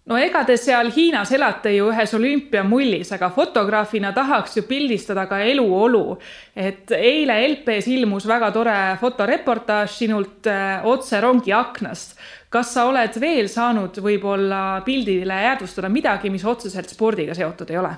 no 0.07 0.19
ega 0.19 0.45
te 0.47 0.57
seal 0.61 0.93
Hiinas 0.95 1.33
elate 1.35 1.73
ju 1.77 1.91
ühes 1.91 2.15
olümpiamullis, 2.15 3.13
aga 3.17 3.31
fotograafina 3.35 4.13
tahaks 4.15 4.57
ju 4.57 4.63
pildistada 4.69 5.27
ka 5.27 5.41
eluolu. 5.43 6.19
et 6.55 6.91
eile 6.91 7.41
LP-s 7.49 7.89
ilmus 7.89 8.27
väga 8.27 8.51
tore 8.53 8.79
fotoreportaaž 9.01 9.91
sinult 9.99 10.51
otse 10.85 11.21
rongi 11.21 11.53
aknast 11.53 12.19
kas 12.57 12.73
sa 12.77 12.87
oled 12.89 13.17
veel 13.21 13.49
saanud 13.51 13.99
võib-olla 14.03 14.81
pildile 14.87 15.41
jäädvustada 15.49 15.91
midagi, 15.93 16.31
mis 16.33 16.45
otseselt 16.47 16.93
spordiga 16.93 17.35
seotud 17.37 17.71
ei 17.73 17.81
ole? 17.81 17.95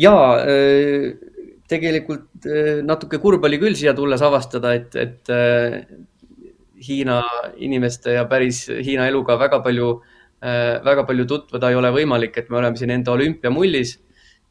ja 0.00 0.14
äh, 0.40 1.12
tegelikult 1.68 2.48
äh, 2.48 2.80
natuke 2.84 3.20
kurb 3.22 3.44
oli 3.44 3.60
küll 3.60 3.76
siia 3.78 3.94
tulles 3.96 4.22
avastada, 4.24 4.74
et, 4.78 4.96
et 4.96 5.32
äh, 5.32 5.82
Hiina 6.82 7.20
inimeste 7.62 8.16
ja 8.16 8.24
päris 8.26 8.64
Hiina 8.66 9.06
eluga 9.06 9.36
väga 9.38 9.60
palju, 9.62 10.00
väga 10.42 11.04
palju 11.06 11.26
tutvuda 11.30 11.70
ei 11.70 11.78
ole 11.78 11.92
võimalik, 11.94 12.36
et 12.38 12.50
me 12.50 12.58
oleme 12.58 12.78
siin 12.78 12.90
enda 12.90 13.12
olümpiamullis 13.14 13.96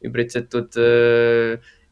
ümbritsetud 0.06 0.78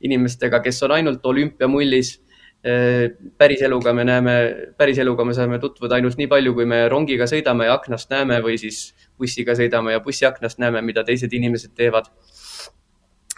inimestega, 0.01 0.61
kes 0.65 0.83
on 0.87 0.95
ainult 0.97 1.27
olümpiamullis 1.27 2.15
päriseluga 2.61 3.93
me 3.97 4.05
näeme, 4.05 4.35
päriseluga 4.77 5.25
me 5.25 5.35
saame 5.37 5.59
tutvuda 5.61 5.97
ainult 5.97 6.19
nii 6.21 6.29
palju, 6.29 6.53
kui 6.57 6.67
me 6.69 6.83
rongiga 6.93 7.25
sõidame 7.31 7.69
ja 7.69 7.77
aknast 7.79 8.11
näeme 8.13 8.41
või 8.45 8.59
siis 8.61 8.91
bussiga 9.19 9.57
sõidame 9.57 9.95
ja 9.95 10.03
bussiaknast 10.05 10.61
näeme, 10.61 10.83
mida 10.85 11.05
teised 11.05 11.33
inimesed 11.33 11.73
teevad. 11.77 12.11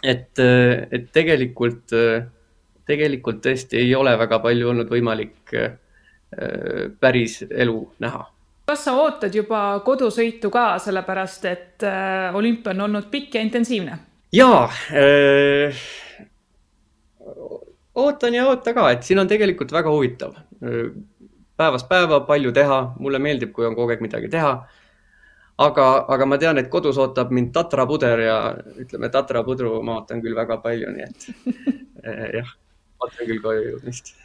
et, 0.03 0.39
et 0.91 1.07
tegelikult, 1.15 1.95
tegelikult 2.85 3.39
tõesti 3.45 3.79
ei 3.79 3.95
ole 3.95 4.17
väga 4.19 4.39
palju 4.43 4.69
olnud 4.69 4.91
võimalik 4.91 5.55
päris 6.99 7.43
elu 7.47 7.79
näha 8.03 8.32
kas 8.65 8.85
sa 8.87 8.95
ootad 8.99 9.35
juba 9.35 9.79
kodusõitu 9.85 10.49
ka, 10.53 10.77
sellepärast 10.79 11.45
et 11.51 11.85
olümpia 12.33 12.71
on 12.75 12.87
olnud 12.87 13.11
pikk 13.11 13.35
ja 13.35 13.43
intensiivne? 13.45 13.99
jaa 14.33 14.65
äh, 14.91 15.83
ootan 17.95 18.33
ja 18.33 18.47
oota 18.47 18.73
ka, 18.73 18.87
et 18.91 19.03
siin 19.03 19.19
on 19.19 19.27
tegelikult 19.27 19.71
väga 19.71 19.91
huvitav. 19.91 20.37
päevast 21.57 21.89
päeva 21.89 22.19
palju 22.27 22.51
teha, 22.51 22.79
mulle 22.99 23.19
meeldib, 23.19 23.51
kui 23.53 23.65
on 23.65 23.75
kogu 23.75 23.93
aeg 23.93 24.01
midagi 24.01 24.29
teha. 24.29 24.53
aga, 25.57 25.85
aga 26.09 26.25
ma 26.25 26.37
tean, 26.37 26.57
et 26.57 26.69
kodus 26.69 26.97
ootab 26.97 27.31
mind 27.31 27.51
tatrapuder 27.53 28.19
ja 28.19 28.37
ütleme, 28.81 29.09
tatrapudru 29.13 29.81
ma 29.83 29.99
ootan 29.99 30.21
küll 30.21 30.35
väga 30.35 30.57
palju, 30.57 30.89
nii 30.95 31.03
et 31.03 31.27
eh, 32.03 32.29
jah, 32.39 32.55
ootan 33.01 33.27
küll 33.27 33.41
koju 33.41 33.67
jõudmist 33.69 34.15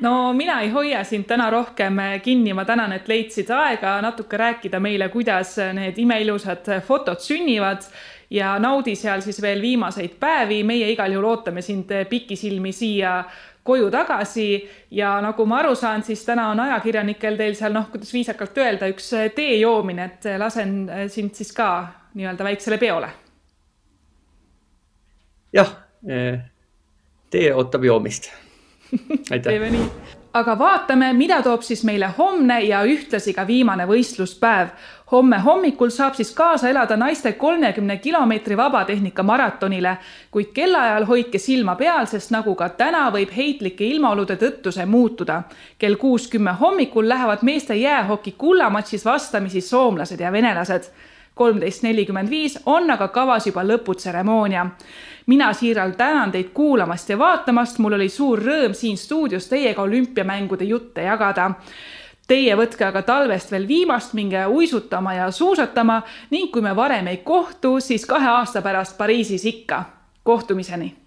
no 0.00 0.32
mina 0.32 0.60
ei 0.60 0.70
hoia 0.70 1.04
sind 1.04 1.24
täna 1.24 1.50
rohkem 1.50 1.96
kinni, 2.22 2.52
ma 2.54 2.64
tänan, 2.64 2.92
et 2.92 3.08
leidsid 3.08 3.50
aega 3.50 4.00
natuke 4.02 4.36
rääkida 4.36 4.80
meile, 4.80 5.08
kuidas 5.08 5.56
need 5.72 5.98
imeilusad 5.98 6.68
fotod 6.86 7.22
sünnivad 7.22 7.86
ja 8.30 8.58
naudi 8.58 8.96
seal 8.96 9.22
siis 9.22 9.42
veel 9.42 9.62
viimaseid 9.62 10.16
päevi. 10.20 10.62
meie 10.64 10.90
igal 10.92 11.12
juhul 11.12 11.30
ootame 11.30 11.62
sind 11.62 11.90
pikisilmi 12.08 12.72
siia 12.72 13.24
koju 13.64 13.90
tagasi 13.90 14.70
ja 14.90 15.20
nagu 15.20 15.46
ma 15.46 15.58
aru 15.58 15.74
saan, 15.74 16.02
siis 16.02 16.24
täna 16.24 16.48
on 16.50 16.60
ajakirjanikel 16.60 17.36
teil 17.36 17.54
seal 17.54 17.72
noh, 17.72 17.88
kuidas 17.90 18.12
viisakalt 18.12 18.58
öelda, 18.58 18.88
üks 18.92 19.10
tee 19.34 19.56
joomine, 19.60 20.04
et 20.04 20.28
lasen 20.38 20.90
sind 21.08 21.34
siis 21.34 21.52
ka 21.52 21.70
nii-öelda 22.14 22.44
väiksele 22.44 22.78
peole. 22.78 23.08
jah, 25.52 25.76
tee 27.30 27.54
ootab 27.54 27.84
joomist. 27.84 28.43
Teeme 29.42 29.70
nii 29.70 29.88
aga 30.34 30.56
vaatame, 30.58 31.12
mida 31.14 31.38
toob 31.42 31.62
siis 31.62 31.84
meile 31.86 32.08
homne 32.18 32.58
ja 32.66 32.82
ühtlasi 32.86 33.34
ka 33.34 33.46
viimane 33.46 33.86
võistluspäev. 33.86 34.68
homme 35.12 35.38
hommikul 35.38 35.90
saab 35.94 36.14
siis 36.14 36.32
kaasa 36.34 36.68
elada 36.68 36.96
naiste 36.96 37.32
kolmekümne 37.32 37.96
kilomeetri 37.96 38.56
vabatehnika 38.56 39.22
maratonile, 39.22 39.96
kuid 40.30 40.50
kellaajal 40.54 41.04
hoidke 41.06 41.38
silma 41.38 41.76
peal, 41.76 42.06
sest 42.06 42.30
nagu 42.30 42.54
ka 42.54 42.68
täna 42.68 43.10
võib 43.14 43.30
heitlike 43.36 43.84
ilmaolude 43.84 44.36
tõttu 44.36 44.72
see 44.72 44.86
muutuda. 44.86 45.42
kell 45.78 45.94
kuus 45.94 46.28
kümme 46.28 46.52
hommikul 46.60 47.08
lähevad 47.08 47.42
meeste 47.42 47.74
jäähoki 47.74 48.32
kullamatšis 48.38 49.04
vastamisi 49.04 49.60
soomlased 49.60 50.20
ja 50.20 50.32
venelased 50.32 50.90
kolmteist 51.34 51.82
nelikümmend 51.82 52.30
viis 52.30 52.58
on 52.66 52.90
aga 52.90 53.08
kavas 53.08 53.46
juba 53.46 53.64
lõputseremoonia. 53.64 54.66
mina 55.26 55.52
siiralt 55.52 55.96
tänan 55.96 56.32
teid 56.32 56.50
kuulamast 56.54 57.08
ja 57.08 57.18
vaatamast, 57.18 57.78
mul 57.78 57.92
oli 57.92 58.08
suur 58.08 58.38
rõõm 58.38 58.74
siin 58.74 58.96
stuudios 58.96 59.48
teiega 59.48 59.82
olümpiamängude 59.82 60.64
jutte 60.64 61.02
jagada. 61.02 61.50
Teie 62.28 62.56
võtke 62.56 62.84
aga 62.84 63.02
talvest 63.02 63.50
veel 63.50 63.68
viimast, 63.68 64.14
minge 64.14 64.46
uisutama 64.46 65.14
ja 65.14 65.30
suusatama 65.30 66.02
ning 66.30 66.52
kui 66.52 66.62
me 66.62 66.76
varem 66.76 67.06
ei 67.06 67.16
kohtu, 67.16 67.80
siis 67.80 68.06
kahe 68.06 68.28
aasta 68.28 68.62
pärast 68.62 68.98
Pariisis 68.98 69.44
ikka. 69.44 69.84
kohtumiseni 70.22 71.03